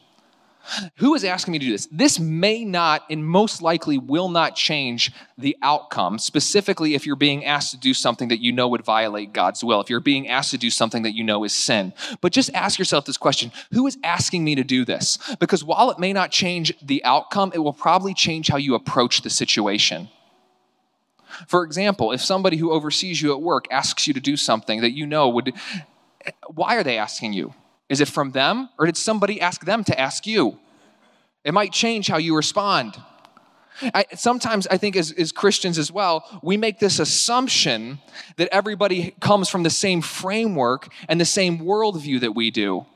Who 0.96 1.14
is 1.14 1.24
asking 1.24 1.52
me 1.52 1.58
to 1.58 1.66
do 1.66 1.72
this? 1.72 1.88
This 1.90 2.18
may 2.18 2.64
not 2.64 3.04
and 3.10 3.24
most 3.24 3.62
likely 3.62 3.98
will 3.98 4.28
not 4.28 4.56
change 4.56 5.12
the 5.38 5.56
outcome, 5.62 6.18
specifically 6.18 6.94
if 6.94 7.06
you're 7.06 7.16
being 7.16 7.44
asked 7.44 7.70
to 7.72 7.76
do 7.76 7.94
something 7.94 8.28
that 8.28 8.40
you 8.40 8.52
know 8.52 8.68
would 8.68 8.84
violate 8.84 9.32
God's 9.32 9.62
will, 9.62 9.80
if 9.80 9.90
you're 9.90 10.00
being 10.00 10.28
asked 10.28 10.50
to 10.50 10.58
do 10.58 10.70
something 10.70 11.02
that 11.02 11.14
you 11.14 11.24
know 11.24 11.44
is 11.44 11.54
sin. 11.54 11.92
But 12.20 12.32
just 12.32 12.52
ask 12.54 12.78
yourself 12.78 13.04
this 13.04 13.16
question 13.16 13.52
Who 13.72 13.86
is 13.86 13.98
asking 14.02 14.44
me 14.44 14.54
to 14.54 14.64
do 14.64 14.84
this? 14.84 15.18
Because 15.38 15.62
while 15.62 15.90
it 15.90 15.98
may 15.98 16.12
not 16.12 16.30
change 16.30 16.72
the 16.82 17.04
outcome, 17.04 17.52
it 17.54 17.58
will 17.58 17.72
probably 17.72 18.14
change 18.14 18.48
how 18.48 18.56
you 18.56 18.74
approach 18.74 19.22
the 19.22 19.30
situation. 19.30 20.08
For 21.48 21.64
example, 21.64 22.12
if 22.12 22.20
somebody 22.20 22.56
who 22.56 22.70
oversees 22.70 23.20
you 23.20 23.32
at 23.32 23.42
work 23.42 23.66
asks 23.70 24.06
you 24.06 24.14
to 24.14 24.20
do 24.20 24.36
something 24.36 24.80
that 24.80 24.92
you 24.92 25.06
know 25.06 25.28
would, 25.28 25.52
why 26.54 26.76
are 26.76 26.82
they 26.82 26.98
asking 26.98 27.34
you? 27.34 27.54
Is 27.88 28.00
it 28.00 28.08
from 28.08 28.32
them, 28.32 28.68
or 28.78 28.86
did 28.86 28.96
somebody 28.96 29.40
ask 29.40 29.64
them 29.64 29.84
to 29.84 29.98
ask 29.98 30.26
you? 30.26 30.58
It 31.44 31.54
might 31.54 31.72
change 31.72 32.08
how 32.08 32.18
you 32.18 32.34
respond. 32.36 32.96
I, 33.82 34.06
sometimes 34.14 34.66
I 34.66 34.78
think 34.78 34.96
as, 34.96 35.12
as 35.12 35.32
Christians 35.32 35.78
as 35.78 35.92
well, 35.92 36.40
we 36.42 36.56
make 36.56 36.78
this 36.78 36.98
assumption 36.98 38.00
that 38.36 38.48
everybody 38.50 39.14
comes 39.20 39.48
from 39.48 39.62
the 39.62 39.70
same 39.70 40.00
framework 40.00 40.88
and 41.08 41.20
the 41.20 41.26
same 41.26 41.58
worldview 41.58 42.20
that 42.20 42.34
we 42.34 42.50
do. 42.50 42.86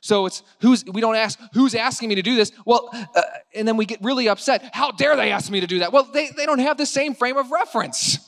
So 0.00 0.26
it's 0.26 0.42
who's, 0.60 0.84
we 0.84 1.00
don't 1.00 1.14
ask, 1.14 1.38
who's 1.54 1.74
asking 1.74 2.08
me 2.08 2.16
to 2.16 2.22
do 2.22 2.34
this? 2.34 2.52
Well, 2.66 2.90
uh, 2.92 3.22
and 3.54 3.66
then 3.66 3.76
we 3.76 3.86
get 3.86 4.02
really 4.02 4.28
upset. 4.28 4.70
How 4.72 4.90
dare 4.90 5.16
they 5.16 5.30
ask 5.30 5.50
me 5.50 5.60
to 5.60 5.66
do 5.66 5.78
that? 5.78 5.92
Well, 5.92 6.08
they, 6.12 6.28
they 6.36 6.44
don't 6.44 6.58
have 6.58 6.76
the 6.76 6.86
same 6.86 7.14
frame 7.14 7.36
of 7.36 7.50
reference. 7.50 8.18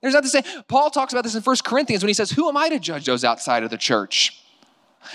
There's 0.00 0.14
not 0.14 0.22
the 0.22 0.30
same. 0.30 0.44
Paul 0.68 0.90
talks 0.90 1.12
about 1.12 1.24
this 1.24 1.34
in 1.34 1.42
First 1.42 1.64
Corinthians 1.64 2.02
when 2.02 2.08
he 2.08 2.14
says, 2.14 2.30
Who 2.30 2.48
am 2.48 2.56
I 2.56 2.68
to 2.70 2.78
judge 2.78 3.04
those 3.04 3.24
outside 3.24 3.62
of 3.62 3.70
the 3.70 3.76
church? 3.76 4.42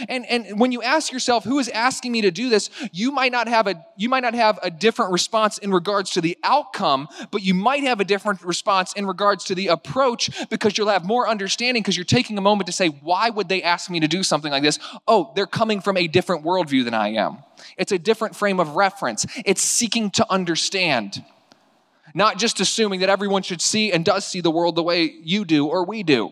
And, 0.07 0.25
and 0.25 0.59
when 0.59 0.71
you 0.71 0.81
ask 0.81 1.11
yourself 1.11 1.43
who 1.43 1.59
is 1.59 1.69
asking 1.69 2.11
me 2.11 2.21
to 2.21 2.31
do 2.31 2.49
this, 2.49 2.69
you 2.91 3.11
might 3.11 3.31
not 3.31 3.47
have 3.47 3.67
a 3.67 3.85
you 3.97 4.09
might 4.09 4.21
not 4.23 4.33
have 4.33 4.59
a 4.63 4.71
different 4.71 5.11
response 5.11 5.57
in 5.57 5.71
regards 5.71 6.11
to 6.11 6.21
the 6.21 6.37
outcome, 6.43 7.07
but 7.31 7.41
you 7.41 7.53
might 7.53 7.83
have 7.83 7.99
a 7.99 8.03
different 8.03 8.43
response 8.43 8.93
in 8.93 9.05
regards 9.05 9.43
to 9.45 9.55
the 9.55 9.67
approach 9.67 10.29
because 10.49 10.77
you'll 10.77 10.89
have 10.89 11.05
more 11.05 11.27
understanding 11.27 11.81
because 11.83 11.95
you're 11.95 12.05
taking 12.05 12.37
a 12.37 12.41
moment 12.41 12.67
to 12.67 12.73
say, 12.73 12.87
why 12.87 13.29
would 13.29 13.49
they 13.49 13.61
ask 13.61 13.89
me 13.89 13.99
to 13.99 14.07
do 14.07 14.23
something 14.23 14.51
like 14.51 14.63
this? 14.63 14.79
Oh, 15.07 15.31
they're 15.35 15.47
coming 15.47 15.81
from 15.81 15.97
a 15.97 16.07
different 16.07 16.43
worldview 16.43 16.83
than 16.83 16.93
I 16.93 17.09
am. 17.09 17.37
It's 17.77 17.91
a 17.91 17.99
different 17.99 18.35
frame 18.35 18.59
of 18.59 18.75
reference. 18.75 19.25
It's 19.45 19.61
seeking 19.61 20.11
to 20.11 20.31
understand. 20.31 21.23
Not 22.13 22.37
just 22.37 22.59
assuming 22.59 22.99
that 22.99 23.09
everyone 23.09 23.41
should 23.41 23.61
see 23.61 23.91
and 23.91 24.05
does 24.05 24.25
see 24.25 24.41
the 24.41 24.51
world 24.51 24.75
the 24.75 24.83
way 24.83 25.03
you 25.23 25.45
do 25.45 25.65
or 25.65 25.85
we 25.85 26.03
do. 26.03 26.31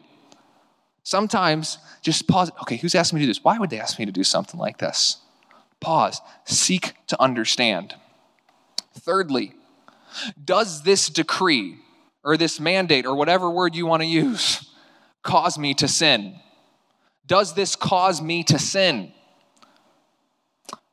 Sometimes 1.04 1.78
just 2.02 2.28
pause. 2.28 2.52
Okay, 2.62 2.78
who's 2.78 2.96
asking 2.96 3.18
me 3.18 3.22
to 3.22 3.26
do 3.26 3.32
this? 3.32 3.44
Why 3.44 3.58
would 3.58 3.70
they 3.70 3.80
ask 3.80 3.98
me 3.98 4.06
to 4.06 4.12
do 4.12 4.24
something 4.24 4.60
like 4.60 4.78
this? 4.78 5.18
Pause. 5.80 6.22
Seek 6.46 6.94
to 7.08 7.22
understand. 7.22 7.96
Thirdly, 9.00 9.54
does 10.44 10.84
this 10.84 11.10
decree 11.10 11.78
or 12.24 12.38
this 12.38 12.60
mandate 12.60 13.06
or 13.06 13.16
whatever 13.16 13.50
word 13.50 13.76
you 13.76 13.86
want 13.86 14.02
to 14.04 14.08
use 14.08 14.70
cause 15.24 15.58
me 15.58 15.74
to 15.76 15.88
sin? 15.88 16.36
Does 17.26 17.54
this 17.54 17.76
cause 17.76 18.22
me 18.22 18.44
to 18.44 18.60
sin? 18.60 19.12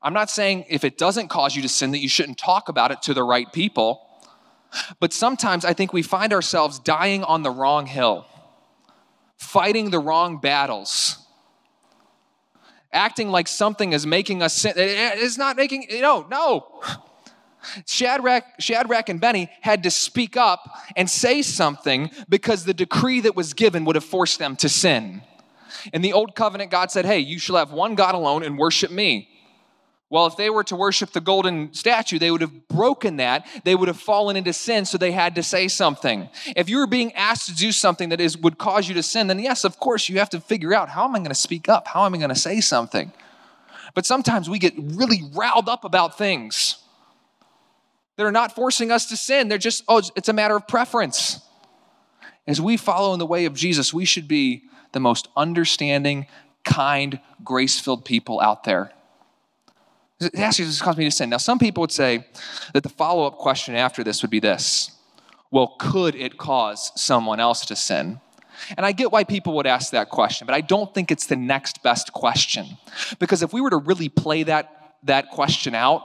I'm 0.01 0.15
not 0.15 0.31
saying 0.31 0.67
if 0.69 0.85
it 0.85 0.97
doesn't 0.97 1.29
cause 1.29 1.57
you 1.57 1.63
to 1.63 1.69
sin 1.69 1.91
that 1.91 1.99
you 1.99 2.09
shouldn't 2.09 2.39
talk 2.39 2.69
about 2.69 2.93
it 2.93 3.03
to 3.03 3.15
the 3.15 3.25
right 3.25 3.53
people, 3.53 4.01
but 5.01 5.13
sometimes 5.13 5.65
I 5.65 5.73
think 5.73 5.93
we 5.93 6.03
find 6.03 6.33
ourselves 6.33 6.79
dying 6.79 7.25
on 7.25 7.43
the 7.43 7.51
wrong 7.51 7.87
hill 7.87 8.27
fighting 9.39 9.91
the 9.91 9.99
wrong 9.99 10.39
battles, 10.39 11.19
acting 12.93 13.31
like 13.31 13.49
something 13.49 13.93
is 13.93 14.07
making 14.07 14.43
us 14.43 14.53
sin. 14.53 14.75
Eh, 14.77 15.13
it's 15.15 15.39
not 15.39 15.57
making, 15.57 15.87
you 15.89 16.03
know, 16.03 16.27
no. 16.31 16.83
Shadrach, 17.87 18.45
Shadrach 18.59 19.09
and 19.09 19.21
Benny 19.21 19.51
had 19.61 19.83
to 19.85 19.91
speak 19.91 20.37
up 20.37 20.69
and 20.97 21.09
say 21.09 21.43
something 21.43 22.11
because 22.29 22.65
the 22.65 22.75
decree 22.75 23.21
that 23.21 23.37
was 23.37 23.55
given 23.55 23.85
would 23.85 23.97
have 23.97 24.05
forced 24.05 24.39
them 24.39 24.57
to 24.57 24.69
sin. 24.69 25.23
In 25.93 26.03
the 26.03 26.13
old 26.13 26.35
covenant, 26.35 26.71
God 26.71 26.91
said, 26.91 27.05
Hey, 27.05 27.19
you 27.21 27.39
shall 27.39 27.57
have 27.57 27.73
one 27.73 27.95
God 27.95 28.15
alone 28.15 28.43
and 28.43 28.59
worship 28.59 28.91
me. 28.91 29.29
Well, 30.11 30.27
if 30.27 30.37
they 30.37 30.49
were 30.49 30.65
to 30.65 30.77
worship 30.77 31.11
the 31.11 31.21
golden 31.21 31.75
statue, 31.75 32.19
they 32.19 32.31
would 32.31 32.41
have 32.41 32.67
broken 32.69 33.19
that. 33.19 33.47
They 33.65 33.75
would 33.75 33.89
have 33.89 34.01
fallen 34.01 34.37
into 34.37 34.55
sin, 34.55 34.87
so 34.87 34.97
they 34.97 35.13
had 35.13 35.35
to 35.35 35.43
say 35.43 35.69
something. 35.69 36.31
If 36.57 36.71
you 36.71 36.79
were 36.79 36.87
being 36.87 37.13
asked 37.13 37.49
to 37.49 37.55
do 37.55 37.73
something 37.73 38.09
that 38.09 38.21
is, 38.21 38.37
would 38.39 38.57
cause 38.57 38.89
you 38.89 38.95
to 38.95 39.03
sin, 39.03 39.27
then 39.27 39.39
yes, 39.39 39.65
of 39.65 39.79
course, 39.79 40.09
you 40.09 40.19
have 40.19 40.31
to 40.31 40.41
figure 40.41 40.73
out 40.73 40.89
how 40.89 41.05
am 41.05 41.15
I 41.15 41.19
going 41.19 41.29
to 41.29 41.35
speak 41.35 41.69
up? 41.69 41.89
How 41.89 42.07
am 42.07 42.15
I 42.15 42.19
going 42.19 42.31
to 42.31 42.35
say 42.35 42.63
something? 42.63 43.13
But 43.95 44.07
sometimes 44.07 44.49
we 44.49 44.59
get 44.59 44.75
really 44.79 45.23
riled 45.35 45.69
up 45.69 45.85
about 45.85 46.17
things 46.17 46.77
that 48.17 48.25
are 48.25 48.33
not 48.33 48.55
forcing 48.55 48.91
us 48.91 49.07
to 49.07 49.17
sin. 49.17 49.49
They're 49.49 49.59
just, 49.59 49.85
oh, 49.89 50.03
it's 50.17 50.29
a 50.29 50.33
matter 50.33 50.57
of 50.57 50.67
preference. 50.67 51.41
As 52.47 52.63
we 52.63 52.79
follow 52.79 53.13
in 53.13 53.19
the 53.19 53.27
way 53.27 53.45
of 53.45 53.53
Jesus, 53.53 53.93
we 53.93 54.07
should 54.07 54.27
be 54.27 54.63
the 54.93 55.01
most 55.01 55.29
understanding, 55.37 56.27
kind, 56.65 57.21
grace 57.45 57.79
filled 57.79 58.07
people 58.07 58.41
out 58.41 58.65
there. 58.65 58.91
It 60.21 60.39
actually 60.39 60.67
just 60.67 60.83
caused 60.83 60.99
me 60.99 61.05
to 61.05 61.11
sin. 61.11 61.31
Now, 61.31 61.37
some 61.37 61.59
people 61.59 61.83
would 61.83 61.93
say 61.93 62.27
that 62.73 62.83
the 62.83 62.89
follow 62.89 63.27
up 63.27 63.39
question 63.39 63.77
after 63.77 64.03
this 64.03 64.23
would 64.23 64.31
be 64.31 64.41
this 64.41 64.91
Well, 65.51 65.77
could 65.79 66.15
it 66.15 66.39
cause 66.39 66.93
someone 66.97 67.41
else 67.41 67.65
to 67.67 67.77
sin? 67.77 68.21
And 68.77 68.85
I 68.85 68.93
get 68.93 69.13
why 69.13 69.23
people 69.23 69.55
would 69.55 69.67
ask 69.67 69.93
that 69.93 70.09
question, 70.11 70.47
but 70.47 70.55
I 70.55 70.61
don't 70.61 70.93
think 70.93 71.13
it's 71.13 71.27
the 71.27 71.37
next 71.37 71.83
best 71.83 72.13
question. 72.13 72.67
Because 73.21 73.43
if 73.43 73.53
we 73.53 73.61
were 73.61 73.71
to 73.71 73.77
really 73.77 74.09
play 74.09 74.43
that, 74.43 74.97
that 75.05 75.31
question 75.31 75.77
out, 75.77 76.03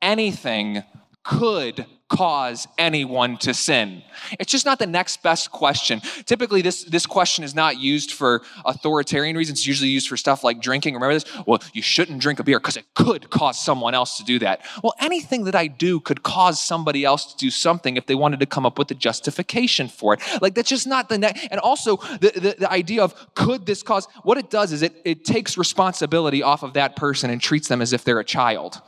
anything 0.00 0.82
could 1.22 1.84
cause 2.08 2.68
anyone 2.78 3.36
to 3.38 3.52
sin? 3.52 4.02
It's 4.38 4.50
just 4.50 4.64
not 4.64 4.78
the 4.78 4.86
next 4.86 5.22
best 5.22 5.50
question. 5.50 6.00
Typically, 6.24 6.62
this, 6.62 6.84
this 6.84 7.06
question 7.06 7.44
is 7.44 7.54
not 7.54 7.78
used 7.78 8.12
for 8.12 8.42
authoritarian 8.64 9.36
reasons. 9.36 9.60
It's 9.60 9.66
usually 9.66 9.90
used 9.90 10.08
for 10.08 10.16
stuff 10.16 10.44
like 10.44 10.60
drinking. 10.60 10.94
Remember 10.94 11.14
this? 11.14 11.24
Well, 11.46 11.60
you 11.72 11.82
shouldn't 11.82 12.20
drink 12.20 12.38
a 12.38 12.44
beer 12.44 12.58
because 12.58 12.76
it 12.76 12.84
could 12.94 13.30
cause 13.30 13.62
someone 13.62 13.94
else 13.94 14.18
to 14.18 14.24
do 14.24 14.38
that. 14.40 14.62
Well, 14.82 14.94
anything 15.00 15.44
that 15.44 15.54
I 15.54 15.66
do 15.66 16.00
could 16.00 16.22
cause 16.22 16.62
somebody 16.62 17.04
else 17.04 17.32
to 17.32 17.36
do 17.36 17.50
something 17.50 17.96
if 17.96 18.06
they 18.06 18.14
wanted 18.14 18.40
to 18.40 18.46
come 18.46 18.66
up 18.66 18.78
with 18.78 18.90
a 18.90 18.94
justification 18.94 19.88
for 19.88 20.14
it. 20.14 20.20
Like, 20.40 20.54
that's 20.54 20.68
just 20.68 20.86
not 20.86 21.08
the 21.08 21.18
next. 21.18 21.48
And 21.50 21.60
also, 21.60 21.96
the, 21.96 22.32
the, 22.34 22.56
the 22.58 22.70
idea 22.70 23.02
of 23.02 23.34
could 23.34 23.66
this 23.66 23.82
cause, 23.82 24.06
what 24.22 24.38
it 24.38 24.50
does 24.50 24.72
is 24.72 24.82
it, 24.82 25.00
it 25.04 25.24
takes 25.24 25.58
responsibility 25.58 26.42
off 26.42 26.62
of 26.62 26.74
that 26.74 26.96
person 26.96 27.30
and 27.30 27.40
treats 27.40 27.68
them 27.68 27.82
as 27.82 27.92
if 27.92 28.04
they're 28.04 28.20
a 28.20 28.24
child. 28.24 28.80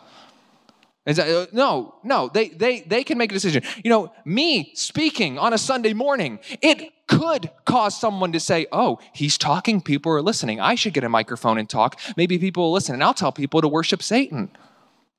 Uh, 1.08 1.46
no, 1.52 1.94
no, 2.04 2.28
they, 2.28 2.50
they, 2.50 2.80
they 2.80 3.02
can 3.02 3.16
make 3.16 3.30
a 3.30 3.34
decision. 3.34 3.62
You 3.82 3.90
know, 3.90 4.12
me 4.26 4.72
speaking 4.74 5.38
on 5.38 5.54
a 5.54 5.58
Sunday 5.58 5.94
morning, 5.94 6.38
it 6.60 6.92
could 7.06 7.50
cause 7.64 7.98
someone 7.98 8.32
to 8.32 8.40
say, 8.40 8.66
oh, 8.72 8.98
he's 9.14 9.38
talking, 9.38 9.80
people 9.80 10.12
are 10.12 10.20
listening. 10.20 10.60
I 10.60 10.74
should 10.74 10.92
get 10.92 11.04
a 11.04 11.08
microphone 11.08 11.56
and 11.56 11.68
talk. 11.68 11.98
Maybe 12.18 12.38
people 12.38 12.64
will 12.64 12.72
listen, 12.72 12.94
and 12.94 13.02
I'll 13.02 13.14
tell 13.14 13.32
people 13.32 13.62
to 13.62 13.68
worship 13.68 14.02
Satan. 14.02 14.50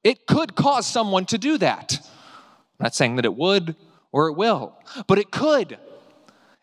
It 0.03 0.27
could 0.27 0.55
cause 0.55 0.86
someone 0.86 1.25
to 1.25 1.39
do 1.39 1.58
that. 1.58 1.98
I'm 2.00 2.84
not 2.84 2.96
saying 2.96 3.15
that 3.15 3.25
it 3.25 3.36
would 3.36 3.75
or 4.12 4.27
it 4.27 4.34
will, 4.34 4.77
but 5.08 5.17
it 5.17 5.31
could. 5.31 5.79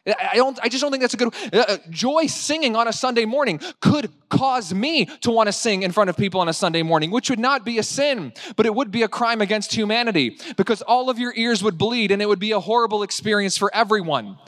I 0.07 0.37
don't. 0.37 0.59
I 0.63 0.69
just 0.69 0.83
don't 0.83 0.91
think 0.91 1.01
that's 1.01 1.15
a 1.15 1.17
good. 1.17 1.35
Uh, 1.53 1.65
uh, 1.69 1.77
joy 1.91 2.27
singing 2.27 2.77
on 2.77 2.87
a 2.87 2.93
Sunday 2.93 3.25
morning 3.25 3.61
could 3.81 4.11
cause 4.29 4.73
me 4.73 5.07
to 5.23 5.31
want 5.31 5.49
to 5.49 5.53
sing 5.53 5.83
in 5.83 5.93
front 5.93 6.11
of 6.11 6.17
people 6.17 6.41
on 6.41 6.49
a 6.49 6.53
Sunday 6.53 6.83
morning, 6.83 7.11
which 7.11 7.29
would 7.29 7.39
not 7.39 7.65
be 7.65 7.79
a 7.79 7.83
sin, 7.83 8.33
but 8.55 8.67
it 8.67 8.75
would 8.75 8.91
be 8.91 9.03
a 9.03 9.09
crime 9.09 9.41
against 9.41 9.75
humanity 9.75 10.39
because 10.57 10.83
all 10.83 11.11
of 11.11 11.19
your 11.19 11.33
ears 11.35 11.63
would 11.63 11.77
bleed 11.77 12.11
and 12.11 12.23
it 12.23 12.27
would 12.27 12.39
be 12.39 12.53
a 12.53 12.61
horrible 12.61 13.03
experience 13.03 13.57
for 13.57 13.75
everyone. 13.75 14.39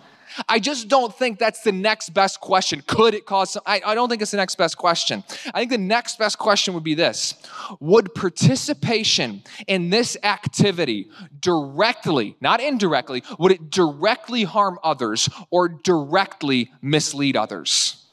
I 0.48 0.58
just 0.58 0.88
don't 0.88 1.14
think 1.14 1.38
that's 1.38 1.62
the 1.62 1.72
next 1.72 2.10
best 2.10 2.40
question. 2.40 2.82
Could 2.86 3.14
it 3.14 3.26
cause 3.26 3.52
some? 3.52 3.62
I, 3.66 3.80
I 3.84 3.94
don't 3.94 4.08
think 4.08 4.22
it's 4.22 4.30
the 4.30 4.36
next 4.36 4.56
best 4.56 4.76
question. 4.76 5.24
I 5.54 5.60
think 5.60 5.70
the 5.70 5.78
next 5.78 6.18
best 6.18 6.38
question 6.38 6.74
would 6.74 6.84
be 6.84 6.94
this 6.94 7.34
Would 7.80 8.14
participation 8.14 9.42
in 9.66 9.90
this 9.90 10.16
activity 10.22 11.08
directly, 11.40 12.36
not 12.40 12.60
indirectly, 12.60 13.22
would 13.38 13.52
it 13.52 13.70
directly 13.70 14.44
harm 14.44 14.78
others 14.82 15.28
or 15.50 15.68
directly 15.68 16.70
mislead 16.82 17.36
others? 17.36 18.04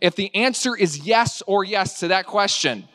If 0.00 0.16
the 0.16 0.34
answer 0.34 0.76
is 0.76 1.06
yes 1.06 1.42
or 1.46 1.64
yes 1.64 2.00
to 2.00 2.08
that 2.08 2.26
question, 2.26 2.88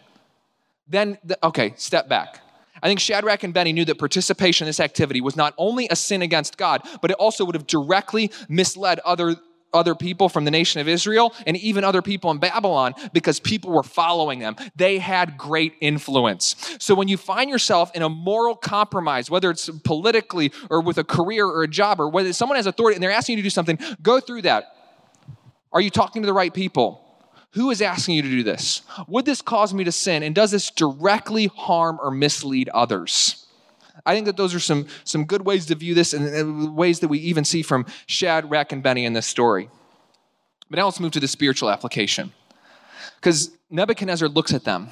then, 0.88 1.18
the, 1.24 1.38
okay, 1.46 1.74
step 1.78 2.10
back. 2.10 2.42
I 2.82 2.88
think 2.88 3.00
Shadrach 3.00 3.44
and 3.44 3.54
Benny 3.54 3.74
knew 3.74 3.86
that 3.86 4.00
participation 4.00 4.66
in 4.66 4.70
this 4.70 4.80
activity 4.80 5.22
was 5.22 5.36
not 5.36 5.54
only 5.58 5.88
a 5.90 5.96
sin 5.96 6.22
against 6.22 6.58
God, 6.58 6.82
but 7.02 7.12
it 7.12 7.18
also 7.18 7.46
would 7.46 7.56
have 7.56 7.68
directly 7.68 8.32
misled 8.48 9.00
other 9.00 9.36
other 9.74 9.96
people 9.96 10.30
from 10.30 10.46
the 10.46 10.52
nation 10.52 10.82
of 10.82 10.88
Israel 10.88 11.34
and 11.46 11.56
even 11.58 11.84
other 11.84 12.02
people 12.02 12.32
in 12.32 12.40
Babylon 12.40 12.94
because 13.14 13.40
people 13.40 13.72
were 13.72 13.84
following 13.84 14.40
them. 14.40 14.56
They 14.76 14.98
had 14.98 15.38
great 15.38 15.76
influence. 15.80 16.56
So 16.80 16.96
when 16.96 17.08
you 17.08 17.18
find 17.18 17.50
yourself 17.50 17.92
in 17.94 18.02
a 18.02 18.10
moral 18.10 18.56
compromise, 18.56 19.30
whether 19.30 19.50
it's 19.52 19.70
politically 19.84 20.52
or 20.70 20.82
with 20.82 20.98
a 20.98 21.04
career 21.04 21.46
or 21.46 21.64
a 21.64 21.68
job 21.68 22.00
or 22.00 22.10
whether 22.10 22.34
someone 22.34 22.56
has 22.56 22.66
authority 22.66 22.96
and 22.96 23.04
they're 23.04 23.12
asking 23.12 23.38
you 23.38 23.44
to 23.44 23.46
do 23.46 23.52
something, 23.52 23.78
go 24.02 24.20
through 24.20 24.44
that. 24.44 24.76
Are 25.72 25.82
you 25.82 25.92
talking 25.92 26.24
to 26.24 26.26
the 26.26 26.34
right 26.34 26.54
people? 26.54 27.06
Who 27.54 27.72
is 27.72 27.82
asking 27.82 28.16
you 28.16 28.22
to 28.22 28.30
do 28.30 28.44
this? 28.44 28.84
Would 29.08 29.26
this 29.26 29.42
cause 29.42 29.74
me 29.74 29.84
to 29.84 29.92
sin? 29.92 30.22
And 30.22 30.36
does 30.36 30.52
this 30.52 30.70
directly 30.70 31.48
harm 31.48 32.00
or 32.02 32.12
mislead 32.12 32.70
others? 32.70 33.48
I 34.06 34.14
think 34.14 34.28
that 34.28 34.38
those 34.38 34.54
are 34.54 34.60
some, 34.60 34.88
some 35.04 35.26
good 35.26 35.46
ways 35.46 35.66
to 35.68 35.76
view 35.76 35.94
this 35.94 36.14
and 36.14 36.76
ways 36.76 37.00
that 37.00 37.08
we 37.08 37.20
even 37.20 37.44
see 37.44 37.62
from 37.62 37.86
Shadrach, 38.06 38.72
and 38.72 38.84
Benny 38.84 39.06
in 39.06 39.14
this 39.14 39.26
story. 39.26 39.70
But 40.70 40.78
now 40.78 40.86
let's 40.86 41.00
move 41.00 41.12
to 41.14 41.20
the 41.20 41.28
spiritual 41.28 41.70
application. 41.70 42.32
Because 43.16 43.52
Nebuchadnezzar 43.70 44.30
looks 44.30 44.54
at 44.54 44.64
them 44.64 44.88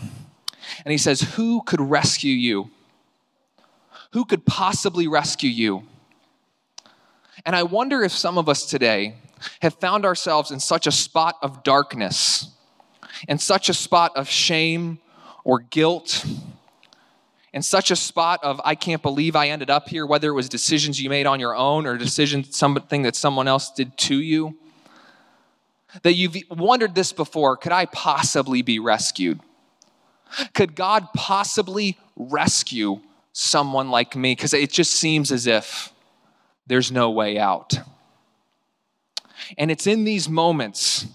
and 0.83 0.91
he 0.91 0.97
says, 0.97 1.21
Who 1.21 1.61
could 1.61 1.79
rescue 1.79 2.33
you? 2.33 2.71
Who 4.13 4.25
could 4.25 4.45
possibly 4.45 5.07
rescue 5.07 5.49
you? 5.49 5.83
And 7.45 7.55
I 7.55 7.63
wonder 7.63 8.03
if 8.03 8.11
some 8.11 8.37
of 8.37 8.49
us 8.49 8.65
today 8.65 9.15
have 9.61 9.75
found 9.75 10.05
ourselves 10.05 10.51
in 10.51 10.59
such 10.59 10.87
a 10.87 10.91
spot 10.91 11.35
of 11.41 11.63
darkness, 11.63 12.49
in 13.27 13.37
such 13.37 13.69
a 13.69 13.73
spot 13.73 14.11
of 14.15 14.29
shame 14.29 14.99
or 15.43 15.59
guilt, 15.59 16.25
in 17.53 17.61
such 17.61 17.89
a 17.89 17.95
spot 17.95 18.39
of, 18.43 18.61
I 18.63 18.75
can't 18.75 19.01
believe 19.01 19.35
I 19.35 19.49
ended 19.49 19.69
up 19.69 19.89
here, 19.89 20.05
whether 20.05 20.29
it 20.29 20.33
was 20.33 20.49
decisions 20.49 21.01
you 21.01 21.09
made 21.09 21.25
on 21.25 21.39
your 21.39 21.55
own 21.55 21.87
or 21.87 21.97
decisions, 21.97 22.55
something 22.55 23.03
that 23.03 23.15
someone 23.15 23.47
else 23.47 23.71
did 23.71 23.97
to 23.99 24.15
you, 24.15 24.57
that 26.03 26.13
you've 26.13 26.35
wondered 26.51 26.93
this 26.93 27.13
before 27.13 27.57
could 27.57 27.71
I 27.71 27.85
possibly 27.85 28.61
be 28.61 28.79
rescued? 28.79 29.39
Could 30.53 30.75
God 30.75 31.07
possibly 31.15 31.97
rescue 32.15 32.99
someone 33.31 33.89
like 33.89 34.15
me? 34.15 34.33
Because 34.33 34.53
it 34.53 34.71
just 34.71 34.91
seems 34.91 35.31
as 35.31 35.47
if 35.47 35.91
there's 36.67 36.91
no 36.91 37.09
way 37.09 37.39
out. 37.39 37.79
And 39.57 39.71
it's 39.71 39.87
in 39.87 40.03
these 40.03 40.29
moments 40.29 41.07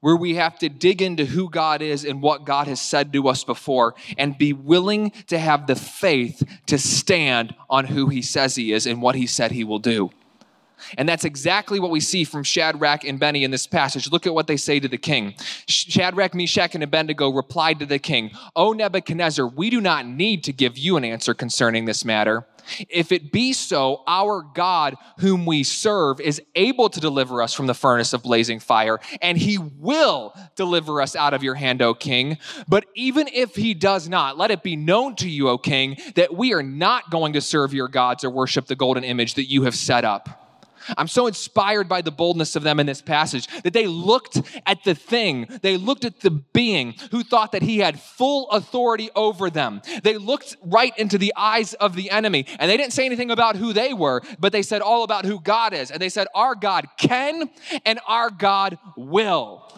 where 0.00 0.16
we 0.16 0.36
have 0.36 0.58
to 0.60 0.68
dig 0.68 1.02
into 1.02 1.24
who 1.24 1.50
God 1.50 1.82
is 1.82 2.04
and 2.04 2.22
what 2.22 2.44
God 2.44 2.68
has 2.68 2.80
said 2.80 3.12
to 3.12 3.28
us 3.28 3.42
before 3.42 3.94
and 4.16 4.38
be 4.38 4.52
willing 4.52 5.10
to 5.26 5.38
have 5.38 5.66
the 5.66 5.74
faith 5.74 6.42
to 6.66 6.78
stand 6.78 7.54
on 7.68 7.86
who 7.86 8.08
He 8.08 8.22
says 8.22 8.54
He 8.54 8.72
is 8.72 8.86
and 8.86 9.02
what 9.02 9.16
He 9.16 9.26
said 9.26 9.50
He 9.50 9.64
will 9.64 9.80
do. 9.80 10.10
And 10.96 11.08
that's 11.08 11.24
exactly 11.24 11.80
what 11.80 11.90
we 11.90 12.00
see 12.00 12.24
from 12.24 12.44
Shadrach 12.44 13.04
and 13.04 13.18
Benny 13.18 13.44
in 13.44 13.50
this 13.50 13.66
passage. 13.66 14.10
Look 14.10 14.26
at 14.26 14.34
what 14.34 14.46
they 14.46 14.56
say 14.56 14.78
to 14.78 14.88
the 14.88 14.98
king. 14.98 15.34
Shadrach, 15.66 16.34
Meshach, 16.34 16.74
and 16.74 16.84
Abednego 16.84 17.30
replied 17.30 17.80
to 17.80 17.86
the 17.86 17.98
king, 17.98 18.30
O 18.54 18.72
Nebuchadnezzar, 18.72 19.46
we 19.46 19.70
do 19.70 19.80
not 19.80 20.06
need 20.06 20.44
to 20.44 20.52
give 20.52 20.78
you 20.78 20.96
an 20.96 21.04
answer 21.04 21.34
concerning 21.34 21.84
this 21.84 22.04
matter. 22.04 22.46
If 22.88 23.12
it 23.12 23.32
be 23.32 23.52
so, 23.52 24.02
our 24.06 24.42
God, 24.42 24.96
whom 25.18 25.46
we 25.46 25.62
serve, 25.62 26.20
is 26.20 26.40
able 26.54 26.88
to 26.90 27.00
deliver 27.00 27.42
us 27.42 27.54
from 27.54 27.66
the 27.66 27.74
furnace 27.74 28.12
of 28.12 28.22
blazing 28.22 28.60
fire, 28.60 29.00
and 29.22 29.38
he 29.38 29.58
will 29.58 30.34
deliver 30.56 31.00
us 31.00 31.16
out 31.16 31.34
of 31.34 31.42
your 31.42 31.54
hand, 31.54 31.82
O 31.82 31.94
king. 31.94 32.38
But 32.68 32.86
even 32.94 33.28
if 33.28 33.54
he 33.54 33.74
does 33.74 34.08
not, 34.08 34.38
let 34.38 34.50
it 34.50 34.62
be 34.62 34.76
known 34.76 35.16
to 35.16 35.28
you, 35.28 35.48
O 35.48 35.58
king, 35.58 35.96
that 36.14 36.34
we 36.34 36.52
are 36.52 36.62
not 36.62 37.10
going 37.10 37.34
to 37.34 37.40
serve 37.40 37.74
your 37.74 37.88
gods 37.88 38.24
or 38.24 38.30
worship 38.30 38.66
the 38.66 38.76
golden 38.76 39.04
image 39.04 39.34
that 39.34 39.50
you 39.50 39.62
have 39.62 39.74
set 39.74 40.04
up. 40.04 40.37
I'm 40.96 41.08
so 41.08 41.26
inspired 41.26 41.88
by 41.88 42.02
the 42.02 42.10
boldness 42.10 42.56
of 42.56 42.62
them 42.62 42.80
in 42.80 42.86
this 42.86 43.02
passage 43.02 43.46
that 43.62 43.72
they 43.72 43.86
looked 43.86 44.40
at 44.66 44.84
the 44.84 44.94
thing, 44.94 45.46
they 45.62 45.76
looked 45.76 46.04
at 46.04 46.20
the 46.20 46.30
being 46.30 46.94
who 47.10 47.22
thought 47.22 47.52
that 47.52 47.62
he 47.62 47.78
had 47.78 48.00
full 48.00 48.50
authority 48.50 49.10
over 49.14 49.50
them. 49.50 49.82
They 50.02 50.16
looked 50.16 50.56
right 50.62 50.96
into 50.98 51.18
the 51.18 51.32
eyes 51.36 51.74
of 51.74 51.94
the 51.94 52.10
enemy 52.10 52.46
and 52.58 52.70
they 52.70 52.76
didn't 52.76 52.92
say 52.92 53.06
anything 53.06 53.30
about 53.30 53.56
who 53.56 53.72
they 53.72 53.92
were, 53.92 54.22
but 54.38 54.52
they 54.52 54.62
said 54.62 54.82
all 54.82 55.04
about 55.04 55.24
who 55.24 55.40
God 55.40 55.72
is. 55.72 55.90
And 55.90 56.00
they 56.00 56.08
said, 56.08 56.26
Our 56.34 56.54
God 56.54 56.86
can 56.96 57.50
and 57.84 58.00
our 58.06 58.30
God 58.30 58.78
will. 58.96 59.77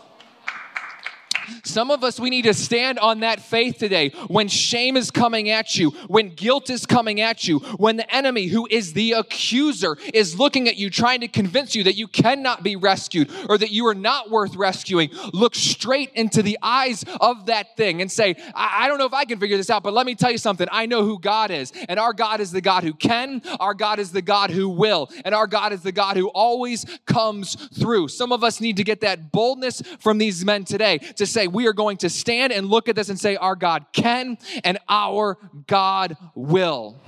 Some 1.65 1.91
of 1.91 2.05
us, 2.05 2.19
we 2.19 2.31
need 2.31 2.43
to 2.43 2.55
stand 2.55 2.99
on 2.99 3.21
that 3.21 3.41
faith 3.41 3.79
today. 3.79 4.11
When 4.29 4.49
shame 4.49 4.97
is 4.97 5.11
coming 5.11 5.51
at 5.51 5.77
you, 5.77 5.91
when 6.09 6.31
guilt 6.31 6.71
is 6.71 6.87
coming 6.87 7.21
at 7.21 7.47
you, 7.47 7.59
when 7.59 7.97
the 7.97 8.15
enemy, 8.15 8.47
who 8.47 8.67
is 8.71 8.93
the 8.93 9.13
accuser, 9.13 9.97
is 10.13 10.39
looking 10.39 10.69
at 10.69 10.77
you, 10.77 10.91
trying 10.91 11.21
to 11.21 11.29
convince 11.29 11.75
you 11.75 11.85
that 11.85 11.97
you 11.97 12.09
cannot 12.09 12.63
be 12.63 12.77
rescued 12.77 13.31
or 13.49 13.59
that 13.59 13.71
you 13.71 13.87
are 13.87 13.95
not 13.95 14.31
worth 14.31 14.57
rescuing, 14.57 15.11
look 15.33 15.55
straight 15.55 16.11
into 16.15 16.43
the 16.43 16.59
eyes 16.63 17.05
of 17.21 17.47
that 17.47 17.77
thing 17.77 18.01
and 18.01 18.11
say, 18.11 18.37
I, 18.55 18.85
I 18.85 18.89
don't 18.89 18.99
know 18.99 19.07
if 19.07 19.15
I 19.15 19.25
can 19.25 19.39
figure 19.39 19.57
this 19.57 19.71
out, 19.71 19.83
but 19.83 19.93
let 19.93 20.07
me 20.07 20.15
tell 20.15 20.31
you 20.31 20.39
something. 20.39 20.67
I 20.71 20.87
know 20.87 21.05
who 21.05 21.19
God 21.19 21.51
is. 21.51 21.73
And 21.89 21.99
our 21.99 22.13
God 22.13 22.41
is 22.41 22.51
the 22.51 22.61
God 22.61 22.85
who 22.85 22.93
can, 22.93 23.43
our 23.59 23.75
God 23.75 23.99
is 23.99 24.13
the 24.13 24.23
God 24.23 24.51
who 24.51 24.69
will, 24.69 25.11
and 25.25 25.35
our 25.35 25.47
God 25.47 25.73
is 25.73 25.83
the 25.83 25.93
God 25.93 26.17
who 26.17 26.29
always 26.29 26.85
comes 27.07 27.55
through. 27.55 28.09
Some 28.09 28.33
of 28.33 28.45
us 28.45 28.61
need 28.61 28.77
to 28.77 28.85
get 28.85 29.01
that 29.03 29.33
boldness 29.33 29.83
from 29.99 30.19
these 30.19 30.45
men 30.45 30.65
today 30.65 30.99
to 30.99 31.27
say, 31.27 31.40
say 31.41 31.47
we 31.49 31.67
are 31.67 31.73
going 31.73 31.97
to 31.99 32.11
stand 32.11 32.53
and 32.53 32.69
look 32.69 32.89
at 32.89 32.97
this 32.97 33.09
and 33.09 33.19
say, 33.19 33.37
Our 33.37 33.57
God 33.57 33.87
can 33.93 34.39
and 34.65 34.79
our 34.89 35.39
God 35.67 36.17
will. 36.35 37.01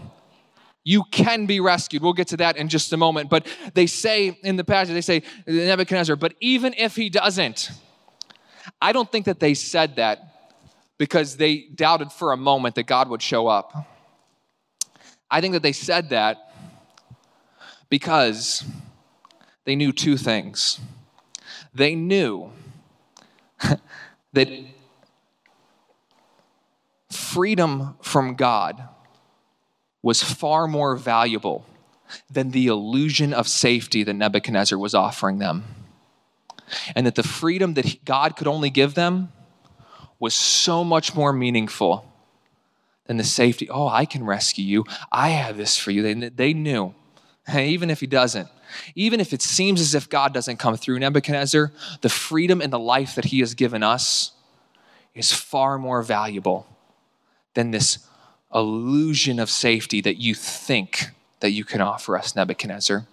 You 0.84 1.04
can 1.12 1.46
be 1.46 1.60
rescued. 1.60 2.02
We'll 2.02 2.12
get 2.12 2.28
to 2.28 2.36
that 2.38 2.56
in 2.56 2.68
just 2.68 2.92
a 2.92 2.96
moment. 2.96 3.30
But 3.30 3.46
they 3.74 3.86
say 3.86 4.38
in 4.42 4.56
the 4.56 4.64
passage, 4.64 4.94
they 4.94 5.00
say, 5.00 5.22
Nebuchadnezzar, 5.46 6.16
but 6.16 6.34
even 6.40 6.74
if 6.76 6.96
he 6.96 7.08
doesn't, 7.08 7.70
I 8.80 8.92
don't 8.92 9.10
think 9.10 9.26
that 9.26 9.38
they 9.38 9.54
said 9.54 9.96
that 9.96 10.18
because 10.98 11.36
they 11.36 11.68
doubted 11.74 12.10
for 12.10 12.32
a 12.32 12.36
moment 12.36 12.74
that 12.74 12.84
God 12.84 13.08
would 13.08 13.22
show 13.22 13.46
up. 13.46 13.86
I 15.30 15.40
think 15.40 15.52
that 15.52 15.62
they 15.62 15.72
said 15.72 16.10
that 16.10 16.52
because 17.88 18.64
they 19.64 19.76
knew 19.76 19.92
two 19.92 20.16
things. 20.16 20.80
They 21.72 21.94
knew 21.94 22.50
that 24.32 24.48
freedom 27.10 27.96
from 28.00 28.34
God 28.34 28.88
was 30.02 30.22
far 30.22 30.66
more 30.66 30.96
valuable 30.96 31.64
than 32.30 32.50
the 32.50 32.66
illusion 32.66 33.32
of 33.32 33.48
safety 33.48 34.02
that 34.02 34.14
Nebuchadnezzar 34.14 34.78
was 34.78 34.94
offering 34.94 35.38
them. 35.38 35.64
And 36.94 37.06
that 37.06 37.14
the 37.14 37.22
freedom 37.22 37.74
that 37.74 38.04
God 38.04 38.36
could 38.36 38.48
only 38.48 38.70
give 38.70 38.94
them 38.94 39.32
was 40.18 40.34
so 40.34 40.84
much 40.84 41.14
more 41.14 41.32
meaningful 41.32 42.10
than 43.06 43.16
the 43.16 43.24
safety. 43.24 43.68
Oh, 43.68 43.88
I 43.88 44.04
can 44.04 44.24
rescue 44.24 44.64
you. 44.64 44.84
I 45.10 45.30
have 45.30 45.56
this 45.56 45.76
for 45.76 45.90
you. 45.90 46.02
They, 46.02 46.28
they 46.28 46.54
knew, 46.54 46.94
even 47.54 47.90
if 47.90 48.00
he 48.00 48.06
doesn't, 48.06 48.48
even 48.94 49.20
if 49.20 49.32
it 49.32 49.42
seems 49.42 49.80
as 49.80 49.94
if 49.94 50.08
God 50.08 50.32
doesn't 50.34 50.58
come 50.58 50.76
through 50.76 50.98
Nebuchadnezzar, 50.98 51.72
the 52.00 52.08
freedom 52.08 52.60
and 52.60 52.72
the 52.72 52.78
life 52.78 53.14
that 53.14 53.26
he 53.26 53.40
has 53.40 53.54
given 53.54 53.82
us 53.82 54.32
is 55.14 55.32
far 55.32 55.78
more 55.78 56.02
valuable 56.02 56.66
than 57.54 57.70
this 57.70 58.06
illusion 58.54 59.38
of 59.38 59.50
safety 59.50 60.00
that 60.00 60.16
you 60.16 60.34
think 60.34 61.06
that 61.40 61.50
you 61.50 61.64
can 61.64 61.80
offer 61.80 62.16
us, 62.16 62.36
Nebuchadnezzar. 62.36 63.06